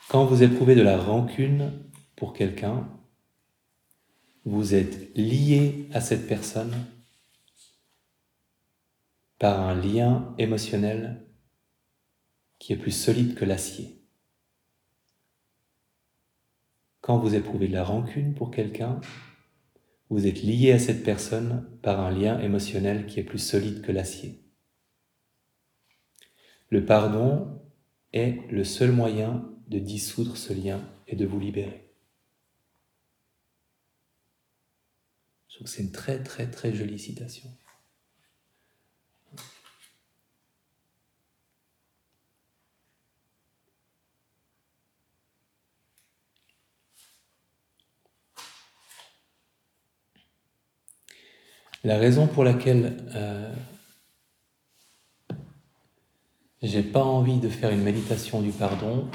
quand 0.08 0.26
vous 0.26 0.42
éprouvez 0.42 0.74
de 0.74 0.82
la 0.82 0.98
rancune 0.98 1.72
pour 2.14 2.32
quelqu'un, 2.32 2.88
vous 4.44 4.74
êtes 4.74 5.16
lié 5.16 5.88
à 5.92 6.00
cette 6.00 6.26
personne 6.26 6.74
par 9.38 9.60
un 9.60 9.74
lien 9.74 10.34
émotionnel 10.38 11.26
qui 12.58 12.72
est 12.72 12.76
plus 12.76 12.92
solide 12.92 13.34
que 13.34 13.44
l'acier. 13.44 13.96
quand 17.06 17.18
vous 17.18 17.36
éprouvez 17.36 17.68
de 17.68 17.72
la 17.72 17.84
rancune 17.84 18.34
pour 18.34 18.50
quelqu'un, 18.50 19.00
vous 20.10 20.26
êtes 20.26 20.42
lié 20.42 20.72
à 20.72 20.80
cette 20.80 21.04
personne 21.04 21.64
par 21.80 22.00
un 22.00 22.10
lien 22.10 22.40
émotionnel 22.40 23.06
qui 23.06 23.20
est 23.20 23.22
plus 23.22 23.38
solide 23.38 23.80
que 23.82 23.92
l'acier. 23.92 24.42
Le 26.68 26.84
pardon 26.84 27.62
est 28.12 28.50
le 28.50 28.64
seul 28.64 28.90
moyen 28.90 29.48
de 29.68 29.78
dissoudre 29.78 30.36
ce 30.36 30.52
lien 30.52 30.80
et 31.06 31.14
de 31.14 31.24
vous 31.24 31.38
libérer. 31.38 31.92
Je 35.46 35.54
trouve 35.54 35.68
que 35.68 35.72
c'est 35.72 35.84
une 35.84 35.92
très 35.92 36.20
très 36.24 36.50
très 36.50 36.74
jolie 36.74 36.98
citation. 36.98 37.48
La 51.86 51.98
raison 51.98 52.26
pour 52.26 52.42
laquelle 52.42 52.96
euh, 53.14 53.54
j'ai 56.60 56.82
pas 56.82 57.04
envie 57.04 57.38
de 57.38 57.48
faire 57.48 57.70
une 57.70 57.84
méditation 57.84 58.42
du 58.42 58.50
pardon, 58.50 59.08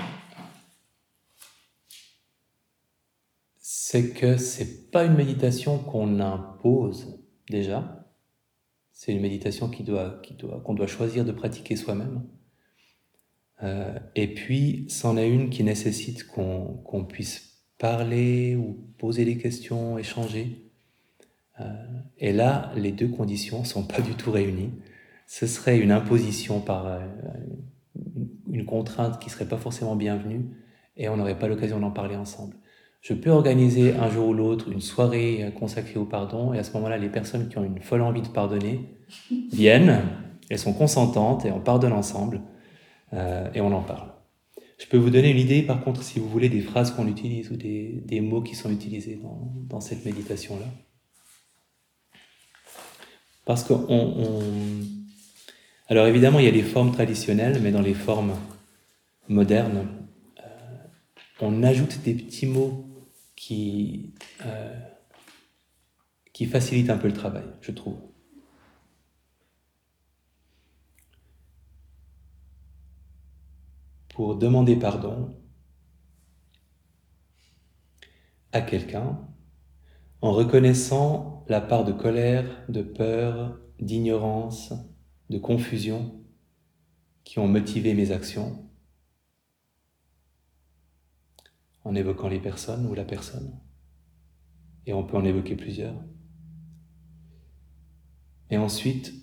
c'est 3.57 4.13
que 4.13 4.37
c'est 4.37 4.89
pas 4.89 5.03
une 5.03 5.15
méditation 5.15 5.79
qu'on 5.79 6.21
impose 6.21 7.21
déjà. 7.49 8.07
C'est 8.93 9.11
une 9.11 9.21
méditation 9.21 9.69
qui 9.69 9.83
doit, 9.83 10.21
qui 10.23 10.35
doit, 10.35 10.61
qu'on 10.61 10.73
doit 10.73 10.87
choisir 10.87 11.25
de 11.25 11.33
pratiquer 11.33 11.75
soi-même. 11.75 12.25
Euh, 13.63 13.99
et 14.15 14.33
puis, 14.33 14.85
c'en 14.87 15.17
est 15.17 15.29
une 15.29 15.49
qui 15.49 15.65
nécessite 15.65 16.25
qu'on, 16.25 16.77
qu'on 16.85 17.03
puisse 17.03 17.65
parler 17.77 18.55
ou 18.55 18.87
poser 18.97 19.25
des 19.25 19.37
questions, 19.37 19.97
échanger. 19.97 20.70
Euh, 21.59 21.63
et 22.17 22.31
là, 22.31 22.71
les 22.75 22.91
deux 22.91 23.07
conditions 23.07 23.63
sont 23.63 23.83
pas 23.83 24.01
du 24.01 24.13
tout 24.13 24.31
réunies. 24.31 24.71
Ce 25.27 25.47
serait 25.47 25.79
une 25.79 25.91
imposition 25.91 26.59
par 26.59 26.87
euh, 26.87 26.99
une 28.49 28.65
contrainte 28.65 29.19
qui 29.19 29.29
serait 29.29 29.47
pas 29.47 29.57
forcément 29.57 29.95
bienvenue, 29.95 30.45
et 30.97 31.09
on 31.09 31.17
n'aurait 31.17 31.39
pas 31.39 31.47
l'occasion 31.47 31.79
d'en 31.79 31.91
parler 31.91 32.15
ensemble. 32.15 32.55
Je 33.01 33.13
peux 33.13 33.31
organiser 33.31 33.93
un 33.95 34.09
jour 34.09 34.29
ou 34.29 34.33
l'autre 34.33 34.71
une 34.71 34.81
soirée 34.81 35.43
euh, 35.43 35.51
consacrée 35.51 35.99
au 35.99 36.05
pardon, 36.05 36.53
et 36.53 36.59
à 36.59 36.63
ce 36.63 36.73
moment-là, 36.73 36.97
les 36.97 37.09
personnes 37.09 37.47
qui 37.47 37.57
ont 37.57 37.63
une 37.63 37.81
folle 37.81 38.01
envie 38.01 38.21
de 38.21 38.27
pardonner 38.27 38.89
viennent, 39.51 40.01
elles 40.49 40.59
sont 40.59 40.73
consentantes, 40.73 41.45
et 41.45 41.51
on 41.51 41.59
pardonne 41.59 41.93
ensemble, 41.93 42.41
et 43.53 43.59
on 43.59 43.73
en 43.73 43.81
parle. 43.81 44.07
Je 44.77 44.87
peux 44.87 44.97
vous 44.97 45.09
donner 45.09 45.29
une 45.31 45.37
idée, 45.37 45.63
par 45.63 45.83
contre, 45.83 46.01
si 46.01 46.17
vous 46.17 46.29
voulez, 46.29 46.47
des 46.47 46.61
phrases 46.61 46.91
qu'on 46.91 47.07
utilise 47.07 47.51
ou 47.51 47.57
des, 47.57 48.01
des, 48.05 48.21
mots 48.21 48.41
qui 48.41 48.55
sont 48.55 48.71
utilisés 48.71 49.19
dans, 49.21 49.53
dans 49.67 49.81
cette 49.81 50.05
méditation-là. 50.05 50.65
Parce 53.51 53.65
qu'on. 53.65 54.15
Alors 55.87 56.07
évidemment, 56.07 56.39
il 56.39 56.45
y 56.45 56.47
a 56.47 56.51
les 56.51 56.63
formes 56.63 56.93
traditionnelles, 56.93 57.59
mais 57.61 57.71
dans 57.71 57.81
les 57.81 57.93
formes 57.93 58.33
modernes, 59.27 59.89
euh, 60.39 60.77
on 61.41 61.61
ajoute 61.61 62.01
des 62.01 62.13
petits 62.13 62.45
mots 62.45 62.87
euh, 63.51 64.79
qui 66.31 66.45
facilitent 66.45 66.91
un 66.91 66.97
peu 66.97 67.09
le 67.09 67.13
travail, 67.13 67.43
je 67.59 67.71
trouve. 67.71 67.97
Pour 74.07 74.37
demander 74.37 74.77
pardon 74.77 75.35
à 78.53 78.61
quelqu'un, 78.61 79.19
en 80.21 80.31
reconnaissant 80.31 81.43
la 81.47 81.61
part 81.61 81.83
de 81.83 81.91
colère, 81.91 82.45
de 82.69 82.81
peur, 82.81 83.59
d'ignorance, 83.79 84.73
de 85.29 85.37
confusion 85.39 86.23
qui 87.23 87.39
ont 87.39 87.47
motivé 87.47 87.93
mes 87.93 88.11
actions, 88.11 88.69
en 91.83 91.95
évoquant 91.95 92.29
les 92.29 92.39
personnes 92.39 92.85
ou 92.85 92.93
la 92.93 93.05
personne, 93.05 93.59
et 94.85 94.93
on 94.93 95.03
peut 95.03 95.17
en 95.17 95.25
évoquer 95.25 95.55
plusieurs. 95.55 95.95
Et 98.51 98.57
ensuite, 98.57 99.13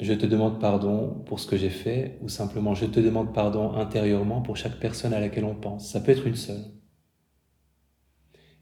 je 0.00 0.14
te 0.14 0.26
demande 0.26 0.60
pardon 0.60 1.22
pour 1.26 1.38
ce 1.40 1.46
que 1.46 1.56
j'ai 1.56 1.70
fait, 1.70 2.18
ou 2.22 2.28
simplement 2.28 2.74
je 2.74 2.86
te 2.86 3.00
demande 3.00 3.34
pardon 3.34 3.72
intérieurement 3.74 4.40
pour 4.40 4.56
chaque 4.56 4.80
personne 4.80 5.12
à 5.12 5.20
laquelle 5.20 5.44
on 5.44 5.54
pense. 5.54 5.90
Ça 5.90 6.00
peut 6.00 6.12
être 6.12 6.26
une 6.26 6.36
seule. 6.36 6.81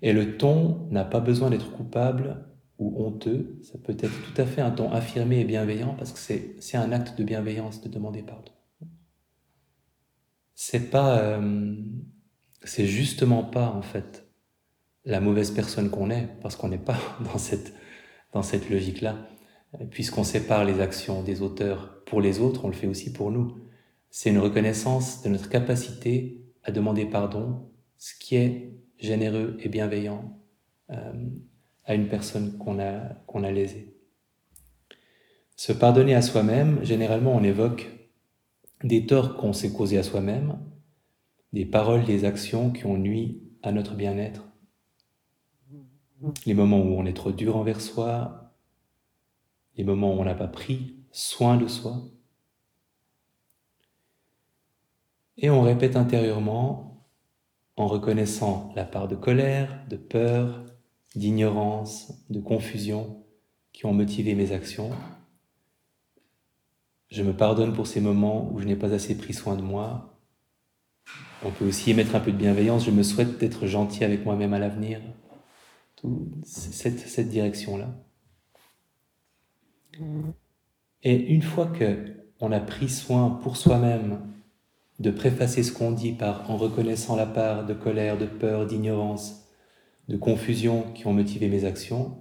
Et 0.03 0.13
le 0.13 0.37
ton 0.37 0.87
n'a 0.91 1.05
pas 1.05 1.21
besoin 1.21 1.51
d'être 1.51 1.73
coupable 1.73 2.47
ou 2.79 3.05
honteux, 3.05 3.59
ça 3.63 3.79
peut 3.79 3.97
être 3.99 4.23
tout 4.23 4.41
à 4.41 4.47
fait 4.47 4.63
un 4.63 4.71
ton 4.71 4.91
affirmé 4.91 5.41
et 5.41 5.45
bienveillant 5.45 5.95
parce 5.95 6.13
que 6.13 6.19
c'est 6.19 6.77
un 6.77 6.93
acte 6.93 7.19
de 7.19 7.25
bienveillance 7.25 7.83
de 7.83 7.89
demander 7.89 8.23
pardon. 8.23 8.53
C'est 10.55 10.91
pas, 10.91 11.19
euh, 11.19 11.75
c'est 12.65 12.87
justement 12.87 13.45
pas 13.45 13.69
en 13.71 13.83
fait 13.83 14.27
la 15.05 15.21
mauvaise 15.21 15.51
personne 15.51 15.91
qu'on 15.91 16.11
est 16.11 16.29
parce 16.41 16.57
qu'on 16.57 16.69
n'est 16.69 16.79
pas 16.79 16.99
dans 17.33 17.39
cette, 17.39 17.75
dans 18.33 18.43
cette 18.43 18.71
logique-là. 18.71 19.17
Puisqu'on 19.91 20.25
sépare 20.25 20.65
les 20.65 20.81
actions 20.81 21.23
des 21.23 21.43
auteurs 21.43 22.03
pour 22.05 22.21
les 22.21 22.41
autres, 22.41 22.65
on 22.65 22.69
le 22.69 22.75
fait 22.75 22.89
aussi 22.89 23.13
pour 23.13 23.31
nous. 23.31 23.57
C'est 24.11 24.31
une 24.31 24.39
reconnaissance 24.39 25.23
de 25.23 25.29
notre 25.29 25.49
capacité 25.49 26.43
à 26.65 26.73
demander 26.73 27.07
pardon, 27.07 27.71
ce 27.97 28.15
qui 28.19 28.35
est 28.35 28.80
généreux 29.01 29.57
et 29.61 29.69
bienveillant 29.69 30.39
euh, 30.91 31.13
à 31.85 31.95
une 31.95 32.09
personne 32.09 32.57
qu'on 32.59 32.79
a, 32.79 33.01
qu'on 33.27 33.43
a 33.45 33.51
lésée. 33.51 33.97
Se 35.57 35.73
pardonner 35.73 36.15
à 36.15 36.23
soi-même, 36.23 36.85
généralement 36.85 37.35
on 37.35 37.43
évoque 37.43 37.91
des 38.83 39.07
torts 39.07 39.37
qu'on 39.37 39.53
s'est 39.53 39.73
causés 39.73 39.99
à 39.99 40.03
soi-même, 40.03 40.59
des 41.53 41.67
paroles, 41.67 42.05
des 42.05 42.25
actions 42.25 42.71
qui 42.71 42.87
ont 42.87 42.97
nui 42.97 43.43
à 43.63 43.73
notre 43.73 43.95
bien-être, 43.95 44.45
les 46.47 46.55
moments 46.55 46.81
où 46.81 46.95
on 46.99 47.07
est 47.07 47.17
trop 47.17 47.33
dur 47.33 47.57
envers 47.57 47.81
soi, 47.81 48.55
les 49.77 49.85
moments 49.85 50.15
où 50.15 50.21
on 50.21 50.25
n'a 50.25 50.35
pas 50.35 50.49
pris 50.49 50.97
soin 51.13 51.57
de 51.57 51.67
soi. 51.67 52.03
Et 55.39 55.51
on 55.51 55.63
répète 55.63 55.97
intérieurement 55.97 56.89
en 57.81 57.87
reconnaissant 57.87 58.73
la 58.77 58.85
part 58.85 59.09
de 59.09 59.16
colère, 59.16 59.85
de 59.88 59.97
peur, 59.97 60.62
d'ignorance, 61.14 62.12
de 62.29 62.38
confusion 62.38 63.25
qui 63.73 63.87
ont 63.87 63.95
motivé 63.95 64.35
mes 64.35 64.53
actions. 64.53 64.90
Je 67.09 67.23
me 67.23 67.33
pardonne 67.33 67.73
pour 67.73 67.87
ces 67.87 68.03
moments 68.03 68.51
où 68.53 68.59
je 68.59 68.66
n'ai 68.66 68.77
pas 68.77 68.93
assez 68.93 69.16
pris 69.16 69.33
soin 69.33 69.57
de 69.57 69.62
moi. 69.62 70.19
On 71.43 71.51
peut 71.51 71.66
aussi 71.66 71.90
émettre 71.90 72.14
un 72.14 72.21
peu 72.21 72.33
de 72.33 72.37
bienveillance. 72.37 72.85
Je 72.85 72.90
me 72.90 73.03
souhaite 73.03 73.38
d'être 73.38 73.66
gentil 73.66 74.05
avec 74.05 74.27
moi-même 74.27 74.53
à 74.53 74.59
l'avenir. 74.59 75.01
Cette, 76.45 76.99
cette 76.99 77.29
direction-là. 77.31 77.88
Et 81.03 81.16
une 81.16 81.43
fois 81.43 81.66
que 81.66 82.16
on 82.40 82.53
a 82.53 82.61
pris 82.61 82.90
soin 82.90 83.31
pour 83.43 83.57
soi-même 83.57 84.21
de 85.01 85.11
préfacer 85.11 85.63
ce 85.63 85.73
qu'on 85.73 85.93
dit 85.93 86.13
par 86.13 86.51
en 86.51 86.59
reconnaissant 86.59 87.17
la 87.17 87.27
part 87.27 87.65
de 87.65 87.73
colère, 87.73 88.19
de 88.19 88.27
peur, 88.27 88.67
d'ignorance, 88.67 89.49
de 90.09 90.17
confusion 90.19 90.93
qui 90.93 91.07
ont 91.07 91.15
motivé 91.15 91.49
mes 91.49 91.65
actions, 91.65 92.19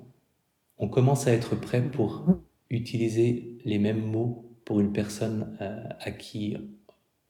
on 0.78 0.88
commence 0.88 1.28
à 1.28 1.34
être 1.34 1.60
prêt 1.60 1.82
pour 1.82 2.26
utiliser 2.70 3.58
les 3.65 3.80
mêmes 3.80 4.10
mots 4.10 4.56
pour 4.63 4.80
une 4.80 4.94
personne 4.94 5.58
euh, 5.60 5.84
à 6.00 6.12
qui 6.12 6.56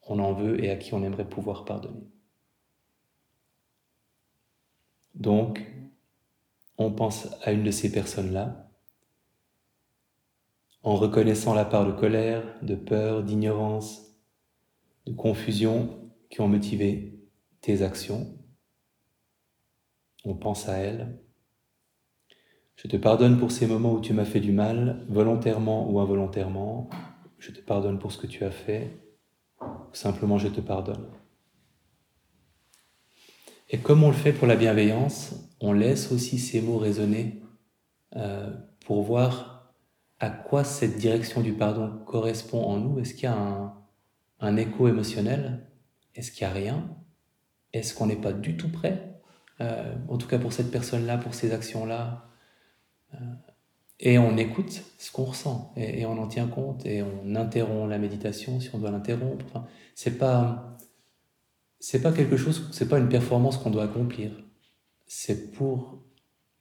on 0.06 0.20
en 0.20 0.32
veut 0.32 0.62
et 0.62 0.70
à 0.70 0.76
qui 0.76 0.94
on 0.94 1.02
aimerait 1.02 1.28
pouvoir 1.28 1.64
pardonner. 1.64 2.06
Donc, 5.16 5.66
on 6.78 6.92
pense 6.92 7.28
à 7.42 7.50
une 7.50 7.64
de 7.64 7.72
ces 7.72 7.90
personnes-là, 7.90 8.70
en 10.82 10.94
reconnaissant 10.94 11.54
la 11.54 11.64
part 11.64 11.86
de 11.86 11.92
colère, 11.92 12.44
de 12.62 12.76
peur, 12.76 13.24
d'ignorance, 13.24 14.09
de 15.06 15.12
confusion 15.12 16.10
qui 16.30 16.40
ont 16.40 16.48
motivé 16.48 17.20
tes 17.60 17.82
actions. 17.82 18.38
On 20.24 20.34
pense 20.34 20.68
à 20.68 20.76
elles. 20.76 21.18
Je 22.76 22.88
te 22.88 22.96
pardonne 22.96 23.38
pour 23.38 23.52
ces 23.52 23.66
moments 23.66 23.92
où 23.92 24.00
tu 24.00 24.14
m'as 24.14 24.24
fait 24.24 24.40
du 24.40 24.52
mal, 24.52 25.04
volontairement 25.08 25.90
ou 25.90 26.00
involontairement. 26.00 26.88
Je 27.38 27.50
te 27.52 27.60
pardonne 27.60 27.98
pour 27.98 28.12
ce 28.12 28.18
que 28.18 28.26
tu 28.26 28.44
as 28.44 28.50
fait, 28.50 29.02
simplement 29.92 30.38
je 30.38 30.48
te 30.48 30.60
pardonne. 30.60 31.06
Et 33.68 33.78
comme 33.78 34.02
on 34.02 34.08
le 34.08 34.14
fait 34.14 34.32
pour 34.32 34.46
la 34.46 34.56
bienveillance, 34.56 35.34
on 35.60 35.72
laisse 35.72 36.10
aussi 36.10 36.38
ces 36.38 36.60
mots 36.60 36.78
résonner 36.78 37.42
euh, 38.16 38.50
pour 38.84 39.02
voir 39.02 39.74
à 40.18 40.28
quoi 40.28 40.64
cette 40.64 40.98
direction 40.98 41.40
du 41.40 41.52
pardon 41.52 42.02
correspond 42.04 42.62
en 42.64 42.78
nous. 42.78 42.98
Est-ce 42.98 43.14
qu'il 43.14 43.24
y 43.24 43.26
a 43.26 43.36
un, 43.36 43.79
un 44.40 44.56
écho 44.56 44.88
émotionnel 44.88 45.66
Est-ce 46.14 46.32
qu'il 46.32 46.46
n'y 46.46 46.52
a 46.52 46.54
rien? 46.54 46.96
Est-ce 47.72 47.94
qu'on 47.94 48.06
n'est 48.06 48.16
pas 48.16 48.32
du 48.32 48.56
tout 48.56 48.70
prêt? 48.70 49.20
Euh, 49.60 49.94
en 50.08 50.16
tout 50.16 50.26
cas 50.26 50.38
pour 50.38 50.52
cette 50.52 50.70
personne-là, 50.70 51.18
pour 51.18 51.34
ces 51.34 51.52
actions-là. 51.52 52.28
Euh, 53.14 53.18
et 53.98 54.18
on 54.18 54.36
écoute 54.38 54.82
ce 54.98 55.12
qu'on 55.12 55.24
ressent 55.24 55.72
et, 55.76 56.06
on 56.06 56.18
en 56.18 56.26
tient 56.26 56.46
compte 56.46 56.86
et 56.86 57.02
on 57.02 57.34
interrompt 57.34 57.90
la 57.90 57.98
méditation 57.98 58.58
si 58.58 58.74
on 58.74 58.78
doit 58.78 58.90
l'interrompre. 58.90 59.44
Enfin, 59.46 59.66
c'est 59.94 60.16
pas 60.16 60.78
c'est 61.80 62.00
pas 62.02 62.12
quelque 62.12 62.36
chose, 62.36 62.68
c'est 62.72 62.88
pas 62.88 62.98
une 62.98 63.08
performance 63.08 63.56
qu'on 63.58 63.70
doit 63.70 63.84
accomplir. 63.84 64.32
C'est 65.06 65.52
pour 65.52 66.02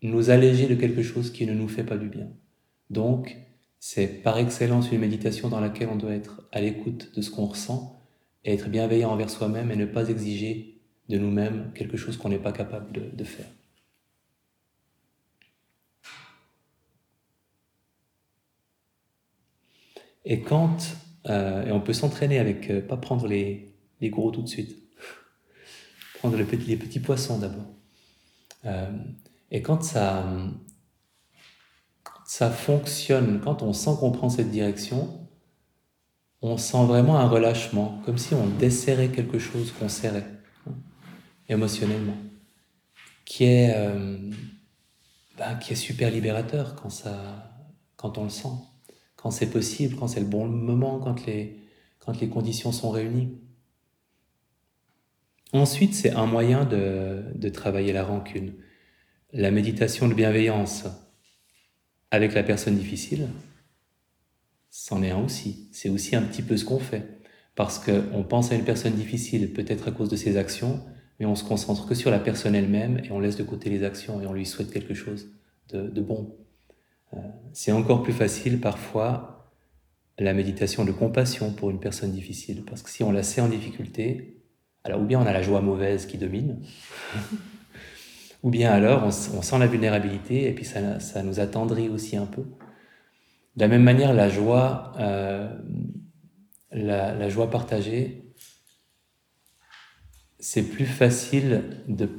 nous 0.01 0.29
alléger 0.29 0.67
de 0.67 0.75
quelque 0.75 1.03
chose 1.03 1.31
qui 1.31 1.45
ne 1.45 1.53
nous 1.53 1.67
fait 1.67 1.83
pas 1.83 1.97
du 1.97 2.07
bien. 2.07 2.29
Donc, 2.89 3.37
c'est 3.79 4.07
par 4.07 4.37
excellence 4.37 4.91
une 4.91 4.99
méditation 4.99 5.47
dans 5.49 5.61
laquelle 5.61 5.89
on 5.89 5.95
doit 5.95 6.13
être 6.13 6.43
à 6.51 6.59
l'écoute 6.59 7.15
de 7.15 7.21
ce 7.21 7.31
qu'on 7.31 7.45
ressent 7.45 7.99
et 8.43 8.53
être 8.53 8.69
bienveillant 8.69 9.11
envers 9.11 9.29
soi-même 9.29 9.71
et 9.71 9.75
ne 9.75 9.85
pas 9.85 10.09
exiger 10.09 10.81
de 11.07 11.17
nous-mêmes 11.17 11.71
quelque 11.73 11.97
chose 11.97 12.17
qu'on 12.17 12.29
n'est 12.29 12.37
pas 12.37 12.51
capable 12.51 12.91
de, 12.91 13.23
faire. 13.23 13.47
Et 20.25 20.41
quand, 20.41 20.77
euh, 21.27 21.65
et 21.65 21.71
on 21.71 21.81
peut 21.81 21.93
s'entraîner 21.93 22.37
avec, 22.37 22.69
euh, 22.69 22.81
pas 22.81 22.97
prendre 22.97 23.27
les, 23.27 23.73
les, 24.01 24.09
gros 24.09 24.29
tout 24.29 24.43
de 24.43 24.47
suite, 24.47 24.77
prendre 26.19 26.37
les 26.37 26.43
petits, 26.43 26.99
poissons 26.99 27.39
d'abord. 27.39 27.73
Euh, 28.65 28.91
et 29.49 29.63
quand 29.63 29.83
ça, 29.83 30.25
ça 32.29 32.51
fonctionne, 32.51 33.41
quand 33.43 33.63
on 33.63 33.73
sent 33.73 33.89
qu'on 33.99 34.11
prend 34.11 34.29
cette 34.29 34.51
direction, 34.51 35.09
on 36.43 36.57
sent 36.57 36.85
vraiment 36.85 37.17
un 37.17 37.27
relâchement, 37.27 37.99
comme 38.05 38.19
si 38.19 38.35
on 38.35 38.45
desserrait 38.45 39.07
quelque 39.07 39.39
chose 39.39 39.71
qu'on 39.71 39.89
serrait 39.89 40.27
émotionnellement, 41.47 42.17
qui 43.25 43.45
est, 43.45 43.73
euh, 43.75 44.29
ben, 45.39 45.55
qui 45.55 45.73
est 45.73 45.75
super 45.75 46.11
libérateur 46.11 46.75
quand, 46.75 46.91
ça, 46.91 47.51
quand 47.95 48.19
on 48.19 48.25
le 48.25 48.29
sent, 48.29 48.53
quand 49.15 49.31
c'est 49.31 49.49
possible, 49.49 49.95
quand 49.95 50.07
c'est 50.07 50.19
le 50.19 50.27
bon 50.27 50.45
moment, 50.45 50.99
quand 50.99 51.25
les, 51.25 51.57
quand 51.97 52.21
les 52.21 52.29
conditions 52.29 52.71
sont 52.71 52.91
réunies. 52.91 53.39
Ensuite, 55.51 55.95
c'est 55.95 56.11
un 56.11 56.27
moyen 56.27 56.63
de, 56.63 57.23
de 57.33 57.49
travailler 57.49 57.91
la 57.91 58.03
rancune. 58.03 58.53
La 59.33 59.49
méditation 59.49 60.07
de 60.07 60.13
bienveillance 60.13 60.85
avec 62.11 62.33
la 62.33 62.43
personne 62.43 62.75
difficile, 62.75 63.27
c'en 64.69 65.03
est 65.03 65.11
un 65.11 65.23
aussi. 65.23 65.67
C'est 65.71 65.89
aussi 65.89 66.15
un 66.15 66.21
petit 66.21 66.41
peu 66.41 66.57
ce 66.57 66.65
qu'on 66.65 66.79
fait. 66.79 67.05
Parce 67.55 67.79
qu'on 67.79 68.23
pense 68.23 68.51
à 68.51 68.55
une 68.55 68.63
personne 68.63 68.93
difficile, 68.93 69.51
peut-être 69.51 69.87
à 69.89 69.91
cause 69.91 70.09
de 70.09 70.15
ses 70.15 70.37
actions, 70.37 70.81
mais 71.19 71.25
on 71.25 71.35
se 71.35 71.43
concentre 71.43 71.85
que 71.85 71.95
sur 71.95 72.11
la 72.11 72.19
personne 72.19 72.55
elle-même 72.55 73.01
et 73.03 73.11
on 73.11 73.19
laisse 73.19 73.35
de 73.35 73.43
côté 73.43 73.69
les 73.69 73.83
actions 73.83 74.21
et 74.21 74.25
on 74.25 74.33
lui 74.33 74.45
souhaite 74.45 74.71
quelque 74.71 74.93
chose 74.93 75.29
de, 75.69 76.01
bon. 76.01 76.35
Euh, 77.13 77.17
c'est 77.53 77.71
encore 77.71 78.01
plus 78.01 78.13
facile 78.13 78.59
parfois 78.59 79.51
la 80.17 80.33
méditation 80.33 80.85
de 80.85 80.91
compassion 80.91 81.51
pour 81.51 81.69
une 81.69 81.79
personne 81.79 82.11
difficile, 82.11 82.63
parce 82.65 82.81
que 82.81 82.89
si 82.89 83.03
on 83.03 83.11
la 83.11 83.23
sait 83.23 83.41
en 83.41 83.47
difficulté, 83.47 84.41
alors 84.83 85.01
ou 85.01 85.05
bien 85.05 85.19
on 85.19 85.25
a 85.25 85.33
la 85.33 85.41
joie 85.41 85.61
mauvaise 85.61 86.05
qui 86.05 86.17
domine, 86.17 86.61
ou 88.43 88.49
bien 88.49 88.71
alors 88.71 89.03
on, 89.03 89.11
sent 89.11 89.59
la 89.59 89.67
vulnérabilité 89.67 90.47
et 90.47 90.53
puis 90.53 90.65
ça, 90.65 90.99
ça, 90.99 91.23
nous 91.23 91.39
attendrit 91.39 91.89
aussi 91.89 92.15
un 92.15 92.25
peu. 92.25 92.43
De 93.55 93.61
la 93.61 93.67
même 93.67 93.83
manière, 93.83 94.13
la 94.13 94.29
joie, 94.29 94.93
euh, 94.99 95.49
la 96.71 97.29
joie 97.29 97.49
partagée, 97.49 98.29
c'est 100.39 100.63
plus 100.63 100.85
facile 100.85 101.83
de 101.87 102.09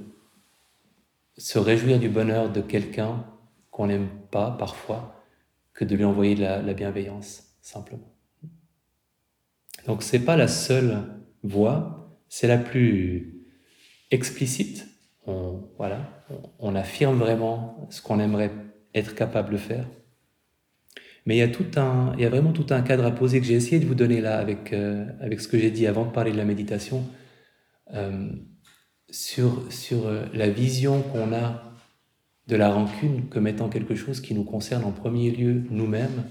se 1.38 1.58
réjouir 1.58 1.98
du 1.98 2.08
bonheur 2.08 2.52
de 2.52 2.60
quelqu'un 2.60 3.24
qu'on 3.70 3.86
n'aime 3.86 4.10
pas 4.30 4.50
parfois 4.50 5.24
que 5.72 5.84
de 5.84 5.96
lui 5.96 6.04
envoyer 6.04 6.34
de 6.34 6.42
la, 6.42 6.74
bienveillance, 6.74 7.56
simplement. 7.62 8.14
Donc 9.86 10.02
c'est 10.02 10.20
pas 10.20 10.36
la 10.36 10.48
seule 10.48 11.02
voie, 11.42 12.14
c'est 12.28 12.46
la 12.46 12.58
plus 12.58 13.46
explicite. 14.10 14.86
On, 15.30 15.62
voilà, 15.76 16.00
on, 16.58 16.74
affirme 16.74 17.18
vraiment 17.18 17.86
ce 17.90 18.02
qu'on 18.02 18.18
aimerait 18.18 18.50
être 18.94 19.14
capable 19.14 19.52
de 19.52 19.58
faire. 19.58 19.86
Mais 21.26 21.36
il 21.36 21.38
y, 21.38 22.24
a 22.24 22.28
vraiment 22.28 22.52
tout 22.52 22.66
un 22.70 22.82
cadre 22.82 23.04
à 23.04 23.10
poser 23.10 23.40
que 23.40 23.46
j'ai 23.46 23.54
essayé 23.54 23.78
de 23.78 23.86
vous 23.86 23.94
donner 23.94 24.20
là 24.20 24.38
avec, 24.38 24.72
euh, 24.72 25.06
avec 25.20 25.40
ce 25.40 25.48
que 25.48 25.58
j'ai 25.58 25.70
dit 25.70 25.86
avant 25.86 26.04
de 26.04 26.10
parler 26.10 26.32
de 26.32 26.36
la 26.36 26.44
méditation. 26.44 27.04
Euh, 27.92 28.30
sur, 29.10 29.70
sur 29.72 30.06
euh, 30.06 30.24
la 30.32 30.48
vision 30.48 31.02
qu'on 31.02 31.32
a 31.32 31.62
de 32.46 32.56
la 32.56 32.70
rancune 32.70 33.28
comme 33.28 33.46
étant 33.46 33.68
quelque 33.68 33.94
chose 33.94 34.20
qui 34.20 34.34
nous 34.34 34.44
concerne 34.44 34.84
en 34.84 34.92
premier 34.92 35.30
lieu 35.30 35.64
nous-mêmes, 35.70 36.24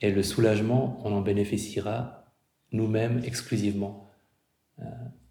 et 0.00 0.10
le 0.10 0.22
soulagement, 0.24 1.00
on 1.04 1.12
en 1.12 1.20
bénéficiera 1.20 2.24
nous-mêmes 2.72 3.20
exclusivement, 3.24 4.10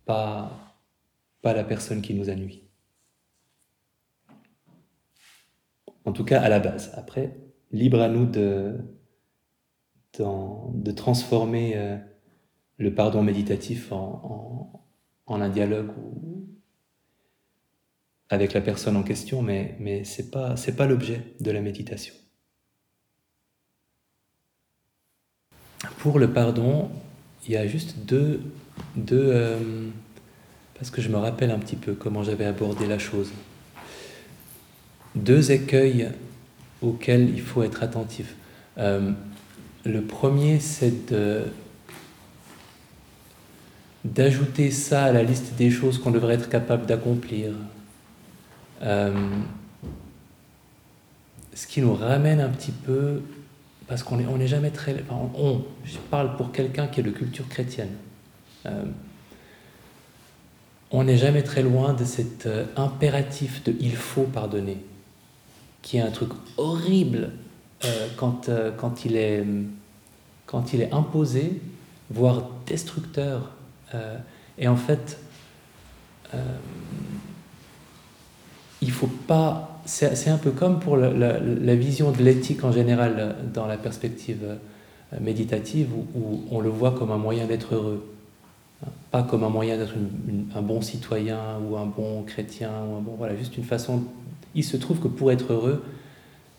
pas, 0.05 0.77
pas 1.41 1.53
la 1.53 1.65
personne 1.65 2.01
qui 2.01 2.13
nous 2.13 2.29
a 2.29 2.35
nuit. 2.35 2.70
En 6.05 6.11
tout 6.13 6.23
cas, 6.23 6.41
à 6.41 6.49
la 6.49 6.59
base. 6.59 6.91
Après, 6.95 7.37
libre 7.71 8.01
à 8.01 8.09
nous 8.09 8.25
de, 8.25 8.77
de, 10.17 10.91
transformer 10.91 11.99
le 12.77 12.93
pardon 12.93 13.23
méditatif 13.23 13.91
en, 13.91 14.83
en 15.27 15.41
un 15.41 15.49
dialogue 15.49 15.91
avec 18.31 18.53
la 18.53 18.61
personne 18.61 18.95
en 18.95 19.03
question, 19.03 19.41
mais, 19.41 19.75
mais 19.79 20.05
ce 20.05 20.21
n'est 20.21 20.29
pas, 20.29 20.55
pas 20.77 20.87
l'objet 20.87 21.21
de 21.41 21.51
la 21.51 21.59
méditation. 21.59 22.13
Pour 25.99 26.17
le 26.17 26.31
pardon, 26.31 26.89
il 27.45 27.51
y 27.51 27.57
a 27.57 27.67
juste 27.67 27.97
deux, 28.05 28.41
deux 28.95 29.31
euh, 29.33 29.89
parce 30.75 30.89
que 30.89 31.01
je 31.01 31.09
me 31.09 31.17
rappelle 31.17 31.51
un 31.51 31.59
petit 31.59 31.75
peu 31.75 31.93
comment 31.93 32.23
j'avais 32.23 32.45
abordé 32.45 32.87
la 32.87 32.97
chose, 32.97 33.31
deux 35.15 35.51
écueils 35.51 36.09
auxquels 36.81 37.29
il 37.29 37.41
faut 37.41 37.63
être 37.63 37.83
attentif. 37.83 38.35
Euh, 38.77 39.11
le 39.85 40.01
premier, 40.01 40.59
c'est 40.59 41.13
d'ajouter 44.03 44.71
ça 44.71 45.05
à 45.05 45.11
la 45.11 45.23
liste 45.23 45.55
des 45.55 45.69
choses 45.69 45.99
qu'on 45.99 46.11
devrait 46.11 46.35
être 46.35 46.49
capable 46.49 46.85
d'accomplir. 46.85 47.51
Euh, 48.81 49.13
ce 51.53 51.67
qui 51.67 51.81
nous 51.81 51.93
ramène 51.93 52.39
un 52.39 52.49
petit 52.49 52.71
peu, 52.71 53.21
parce 53.87 54.03
qu'on 54.03 54.17
n'est 54.17 54.25
on 54.25 54.39
est 54.39 54.47
jamais 54.47 54.71
très... 54.71 55.03
Enfin, 55.09 55.61
je 55.85 55.97
parle 56.09 56.35
pour 56.37 56.51
quelqu'un 56.51 56.87
qui 56.87 57.01
est 57.01 57.03
de 57.03 57.11
culture 57.11 57.47
chrétienne. 57.47 57.91
Euh, 58.65 58.83
on 60.91 61.03
n'est 61.03 61.17
jamais 61.17 61.43
très 61.43 61.61
loin 61.61 61.93
de 61.93 62.03
cet 62.03 62.47
impératif 62.75 63.63
de 63.63 63.73
il 63.79 63.95
faut 63.95 64.23
pardonner, 64.23 64.77
qui 65.81 65.97
est 65.97 66.01
un 66.01 66.11
truc 66.11 66.29
horrible 66.57 67.31
quand, 68.15 68.49
quand, 68.77 69.05
il 69.05 69.15
est, 69.15 69.43
quand 70.45 70.73
il 70.73 70.81
est 70.81 70.93
imposé, 70.93 71.59
voire 72.11 72.49
destructeur 72.67 73.51
euh, 73.93 74.17
et 74.57 74.67
en 74.67 74.75
fait, 74.75 75.19
euh, 76.33 76.37
il 78.81 78.91
faut 78.91 79.09
pas. 79.27 79.67
C'est 79.85 80.29
un 80.29 80.37
peu 80.37 80.51
comme 80.51 80.79
pour 80.79 80.95
la, 80.95 81.75
vision 81.75 82.11
de 82.11 82.21
l'éthique 82.21 82.63
en 82.63 82.71
général 82.71 83.35
dans 83.51 83.65
la 83.65 83.77
perspective 83.77 84.39
euh, 84.43 85.17
méditative 85.19 85.89
où, 86.15 86.43
on 86.51 86.59
le 86.59 86.69
voit 86.69 86.91
comme 86.91 87.11
un 87.11 87.17
moyen 87.17 87.47
d'être 87.47 87.73
heureux, 87.73 88.07
hein, 88.85 88.89
pas 89.09 89.23
comme 89.23 89.43
un 89.43 89.49
moyen 89.49 89.77
d'être 89.77 89.95
un 90.55 90.61
bon 90.61 90.81
citoyen 90.81 91.39
ou 91.67 91.77
un 91.77 91.87
bon 91.87 92.21
chrétien 92.23 92.69
ou 92.87 92.95
un 92.95 93.01
bon 93.01 93.15
voilà 93.17 93.35
juste 93.35 93.57
une 93.57 93.63
façon. 93.63 94.03
Il 94.55 94.63
se 94.63 94.77
trouve 94.77 94.99
que 94.99 95.07
pour 95.07 95.31
être 95.31 95.53
heureux, 95.53 95.83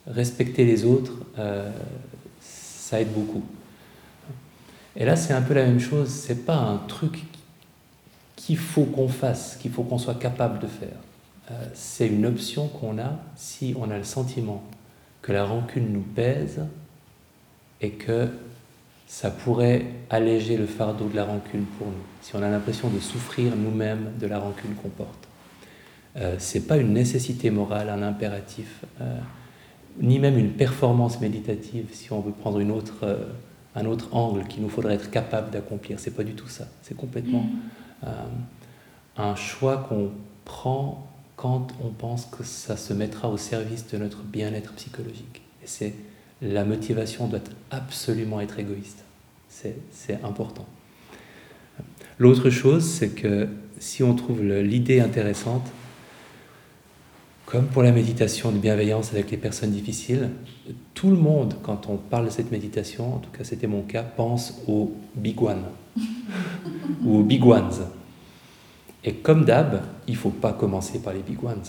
respecter 0.07 0.65
les 0.65 0.85
autres, 0.85 1.13
ça 2.41 3.01
aide 3.01 3.13
beaucoup. 3.13 3.43
Et 4.97 5.05
là, 5.05 5.17
c'est 5.17 5.33
un 5.33 5.43
peu 5.43 5.55
la 5.55 5.65
même 5.65 5.81
chose. 5.81 6.09
C'est 6.09 6.45
pas 6.45 6.57
un 6.57 6.77
truc 6.77 7.25
qu'il 8.37 8.59
faut 8.59 8.85
qu'on 8.85 9.09
fasse, 9.09 9.57
qu'il 9.57 9.71
faut 9.71 9.83
qu'on 9.83 9.99
soit 9.99 10.19
capable 10.19 10.59
de 10.59 10.67
faire. 10.67 10.99
Euh, 11.51 11.65
c'est 11.75 12.07
une 12.07 12.27
option 12.27 12.69
qu'on 12.69 12.99
a 12.99 13.19
si 13.37 13.75
on 13.79 13.91
a 13.91 13.99
le 13.99 14.05
sentiment 14.05 14.63
que 15.23 15.33
la 15.33 15.45
rancune 15.45 15.93
nous 15.93 16.03
pèse 16.03 16.61
et 17.81 17.91
que 17.91 18.29
ça 19.07 19.31
pourrait 19.31 19.87
alléger 20.11 20.57
le 20.57 20.67
fardeau 20.67 21.07
de 21.07 21.17
la 21.17 21.25
rancune 21.25 21.65
pour 21.79 21.87
nous, 21.87 22.05
si 22.23 22.35
on 22.35 22.43
a 22.43 22.49
l'impression 22.49 22.89
de 22.89 22.99
souffrir 22.99 23.55
nous-mêmes 23.57 24.13
de 24.19 24.27
la 24.27 24.39
rancune 24.39 24.75
qu'on 24.75 24.89
porte. 24.89 25.29
Euh, 26.17 26.39
Ce 26.39 26.59
n'est 26.59 26.65
pas 26.65 26.77
une 26.77 26.93
nécessité 26.93 27.51
morale, 27.51 27.89
un 27.89 28.03
impératif, 28.03 28.85
euh, 29.01 29.19
ni 30.01 30.19
même 30.19 30.39
une 30.39 30.53
performance 30.53 31.21
méditative, 31.21 31.87
si 31.93 32.13
on 32.13 32.21
veut 32.21 32.33
prendre 32.33 32.59
une 32.61 32.71
autre 32.71 33.19
un 33.75 33.87
autre 33.87 34.15
angle 34.15 34.47
qu'il 34.47 34.63
nous 34.63 34.69
faudrait 34.69 34.95
être 34.95 35.11
capable 35.11 35.51
d'accomplir. 35.51 35.99
C'est 35.99 36.15
pas 36.15 36.25
du 36.25 36.35
tout 36.35 36.49
ça. 36.49 36.67
C'est 36.83 36.97
complètement 36.97 37.43
mm. 37.43 38.05
euh, 38.05 38.09
un 39.17 39.35
choix 39.35 39.87
qu'on 39.89 40.11
prend 40.45 41.09
quand 41.37 41.69
on 41.83 41.89
pense 41.89 42.27
que 42.27 42.45
ça 42.45 42.77
se 42.77 42.93
mettra 42.93 43.29
au 43.29 43.37
service 43.37 43.87
de 43.89 43.99
notre 43.99 44.23
bien-être 44.23 44.73
psychologique. 44.75 45.43
Et 45.63 45.67
c'est 45.67 45.95
la 46.41 46.65
motivation 46.65 47.29
doit 47.29 47.41
absolument 47.71 48.41
être 48.41 48.59
égoïste. 48.59 49.05
C'est 49.49 50.19
important. 50.25 50.67
L'autre 52.19 52.51
chose, 52.51 52.85
c'est 52.85 53.11
que 53.11 53.49
si 53.79 54.03
on 54.03 54.15
trouve 54.15 54.43
l'idée 54.43 55.01
intéressante, 55.01 55.71
comme 57.47 57.67
pour 57.67 57.83
la 57.83 57.93
méditation 57.93 58.51
de 58.53 58.59
bienveillance 58.59 59.13
avec 59.13 59.31
les 59.31 59.37
personnes 59.37 59.73
difficiles, 59.73 60.31
tout 60.95 61.11
le 61.11 61.17
monde, 61.17 61.55
quand 61.63 61.89
on 61.89 61.97
parle 61.97 62.27
de 62.27 62.31
cette 62.31 62.51
méditation, 62.51 63.17
en 63.17 63.19
tout 63.19 63.31
cas 63.31 63.45
c'était 63.45 63.67
mon 63.67 63.83
cas, 63.83 64.03
pense 64.03 64.63
aux 64.67 64.95
big 65.15 65.41
one 65.43 65.65
ou 67.05 67.19
aux 67.19 67.23
big 67.23 67.45
ones. 67.45 67.73
Et 69.05 69.15
comme 69.15 69.45
d'hab, 69.45 69.83
il 70.07 70.15
ne 70.15 70.19
faut 70.19 70.31
pas 70.31 70.53
commencer 70.53 71.01
par 71.01 71.13
les 71.13 71.21
big 71.21 71.43
ones, 71.43 71.63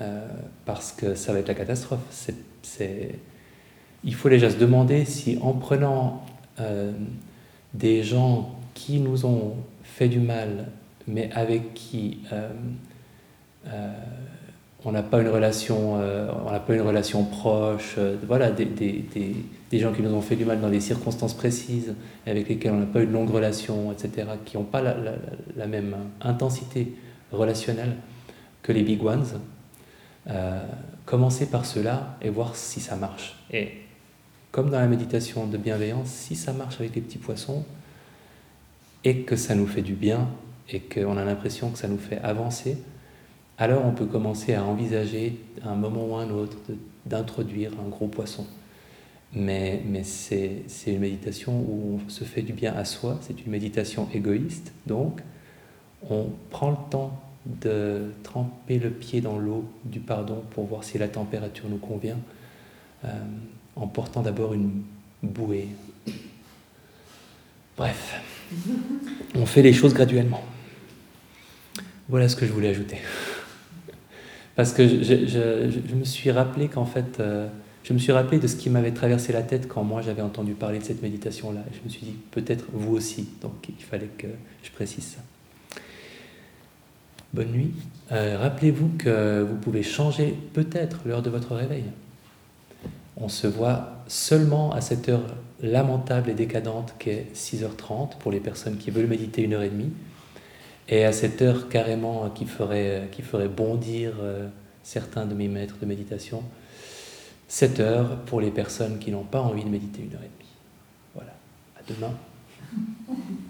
euh, 0.00 0.26
parce 0.64 0.92
que 0.92 1.14
ça 1.14 1.32
va 1.32 1.40
être 1.40 1.48
la 1.48 1.54
catastrophe. 1.54 2.00
Il 4.02 4.14
faut 4.14 4.30
déjà 4.30 4.48
se 4.48 4.56
demander 4.56 5.04
si 5.04 5.38
en 5.42 5.52
prenant 5.52 6.24
euh, 6.58 6.92
des 7.74 8.02
gens 8.02 8.56
qui 8.72 8.98
nous 8.98 9.26
ont 9.26 9.56
fait 9.82 10.08
du 10.08 10.20
mal, 10.20 10.68
mais 11.06 11.30
avec 11.32 11.74
qui 11.74 12.20
euh, 12.32 12.50
on 14.84 14.92
n'a 14.92 15.02
pas 15.02 15.20
une 15.20 15.28
relation, 15.28 15.94
on 15.94 16.50
n'a 16.50 16.60
pas 16.60 16.74
une 16.74 16.80
relation 16.80 17.24
proche, 17.24 17.98
voilà, 18.26 18.50
des, 18.50 18.64
des, 18.64 19.04
des, 19.12 19.36
des, 19.70 19.78
gens 19.78 19.92
qui 19.92 20.00
nous 20.00 20.14
ont 20.14 20.22
fait 20.22 20.36
du 20.36 20.46
mal 20.46 20.60
dans 20.60 20.70
des 20.70 20.80
circonstances 20.80 21.34
précises, 21.34 21.94
avec 22.26 22.48
lesquels 22.48 22.72
on 22.72 22.78
n'a 22.78 22.86
pas 22.86 23.02
eu 23.02 23.06
de 23.06 23.12
longue 23.12 23.30
relation, 23.30 23.92
etc., 23.92 24.28
qui 24.44 24.56
n'ont 24.56 24.64
pas 24.64 24.80
la, 24.80 24.94
la, 24.94 25.12
la, 25.56 25.66
même 25.66 25.94
intensité 26.22 26.94
relationnelle 27.30 27.96
que 28.62 28.72
les 28.72 28.82
big 28.82 29.04
ones. 29.04 29.26
Euh, 30.28 30.60
commencer 31.06 31.46
par 31.46 31.64
cela 31.66 32.16
et 32.22 32.30
voir 32.30 32.54
si 32.54 32.78
ça 32.78 32.94
marche. 32.94 33.36
Et 33.50 33.72
comme 34.52 34.70
dans 34.70 34.78
la 34.78 34.86
méditation 34.86 35.46
de 35.46 35.56
bienveillance, 35.56 36.08
si 36.08 36.36
ça 36.36 36.52
marche 36.52 36.78
avec 36.78 36.94
les 36.94 37.00
petits 37.00 37.18
poissons 37.18 37.64
et 39.02 39.22
que 39.22 39.34
ça 39.34 39.56
nous 39.56 39.66
fait 39.66 39.82
du 39.82 39.94
bien 39.94 40.28
et 40.68 40.78
qu'on 40.78 41.16
a 41.16 41.24
l'impression 41.24 41.70
que 41.70 41.78
ça 41.78 41.88
nous 41.88 41.98
fait 41.98 42.18
avancer, 42.18 42.78
alors 43.60 43.84
on 43.84 43.92
peut 43.92 44.06
commencer 44.06 44.54
à 44.54 44.64
envisager 44.64 45.38
à 45.62 45.68
un 45.68 45.76
moment 45.76 46.06
ou 46.06 46.16
à 46.16 46.22
un 46.22 46.30
autre 46.30 46.56
d'introduire 47.04 47.72
un 47.78 47.88
gros 47.88 48.08
poisson. 48.08 48.46
Mais, 49.34 49.82
mais 49.86 50.02
c'est 50.02 50.64
une 50.86 50.98
méditation 50.98 51.52
où 51.52 52.00
on 52.04 52.08
se 52.08 52.24
fait 52.24 52.42
du 52.42 52.52
bien 52.54 52.74
à 52.74 52.84
soi, 52.84 53.18
c'est 53.20 53.44
une 53.44 53.52
méditation 53.52 54.08
égoïste, 54.12 54.72
donc 54.86 55.20
on 56.08 56.30
prend 56.48 56.70
le 56.70 56.90
temps 56.90 57.20
de 57.44 58.10
tremper 58.22 58.78
le 58.78 58.90
pied 58.90 59.20
dans 59.20 59.38
l'eau 59.38 59.64
du 59.84 60.00
pardon 60.00 60.42
pour 60.50 60.64
voir 60.64 60.82
si 60.82 60.98
la 60.98 61.08
température 61.08 61.68
nous 61.68 61.78
convient, 61.78 62.18
euh, 63.04 63.08
en 63.76 63.86
portant 63.86 64.22
d'abord 64.22 64.54
une 64.54 64.82
bouée. 65.22 65.68
Bref, 67.76 68.20
on 69.34 69.44
fait 69.46 69.62
les 69.62 69.74
choses 69.74 69.92
graduellement. 69.92 70.42
Voilà 72.08 72.28
ce 72.28 72.36
que 72.36 72.46
je 72.46 72.52
voulais 72.52 72.68
ajouter. 72.68 72.98
Parce 74.56 74.72
que 74.72 74.86
je, 74.86 75.94
me 75.94 76.04
suis 76.04 76.30
rappelé 76.30 76.68
qu'en 76.68 76.84
fait, 76.84 77.20
euh, 77.20 77.48
je 77.84 77.92
me 77.92 77.98
suis 77.98 78.12
rappelé 78.12 78.38
de 78.38 78.46
ce 78.46 78.56
qui 78.56 78.68
m'avait 78.68 78.90
traversé 78.90 79.32
la 79.32 79.42
tête 79.42 79.68
quand 79.68 79.84
moi 79.84 80.02
j'avais 80.02 80.22
entendu 80.22 80.52
parler 80.52 80.78
de 80.78 80.84
cette 80.84 81.02
méditation-là. 81.02 81.60
Je 81.72 81.84
me 81.84 81.88
suis 81.88 82.06
dit, 82.06 82.16
peut-être 82.30 82.66
vous 82.72 82.94
aussi. 82.94 83.28
Donc 83.40 83.52
il 83.68 83.82
fallait 83.82 84.10
que 84.18 84.26
je 84.62 84.70
précise 84.70 85.04
ça. 85.04 85.80
Bonne 87.32 87.52
nuit. 87.52 87.72
Euh, 88.10 88.38
Rappelez-vous 88.40 88.90
que 88.98 89.46
vous 89.48 89.56
pouvez 89.56 89.84
changer 89.84 90.34
peut-être 90.52 90.98
l'heure 91.06 91.22
de 91.22 91.30
votre 91.30 91.54
réveil. 91.54 91.84
On 93.16 93.28
se 93.28 93.46
voit 93.46 94.02
seulement 94.08 94.72
à 94.72 94.80
cette 94.80 95.08
heure 95.08 95.22
lamentable 95.62 96.30
et 96.30 96.34
décadente 96.34 96.94
qu'est 96.98 97.26
6h30 97.34 98.18
pour 98.18 98.32
les 98.32 98.40
personnes 98.40 98.78
qui 98.78 98.90
veulent 98.90 99.06
méditer 99.06 99.42
une 99.42 99.52
heure 99.52 99.62
et 99.62 99.68
demie, 99.68 99.92
et 100.88 101.04
à 101.04 101.12
cette 101.12 101.42
heure 101.42 101.68
carrément 101.68 102.30
qui 102.30 102.46
ferait, 102.46 103.08
qui 103.12 103.22
ferait 103.22 103.48
bondir 103.48 104.14
euh, 104.20 104.48
certains 104.82 105.26
de 105.26 105.34
mes 105.34 105.48
maîtres 105.48 105.76
de 105.80 105.86
méditation, 105.86 106.42
7 107.48 107.80
heures 107.80 108.16
pour 108.26 108.40
les 108.40 108.50
personnes 108.50 108.98
qui 108.98 109.10
n'ont 109.10 109.24
pas 109.24 109.40
envie 109.40 109.64
de 109.64 109.68
méditer 109.68 110.02
une 110.02 110.14
heure 110.14 110.22
et 110.22 110.30
demie. 110.38 110.50
Voilà, 111.14 111.32
à 111.76 111.82
demain. 111.88 112.14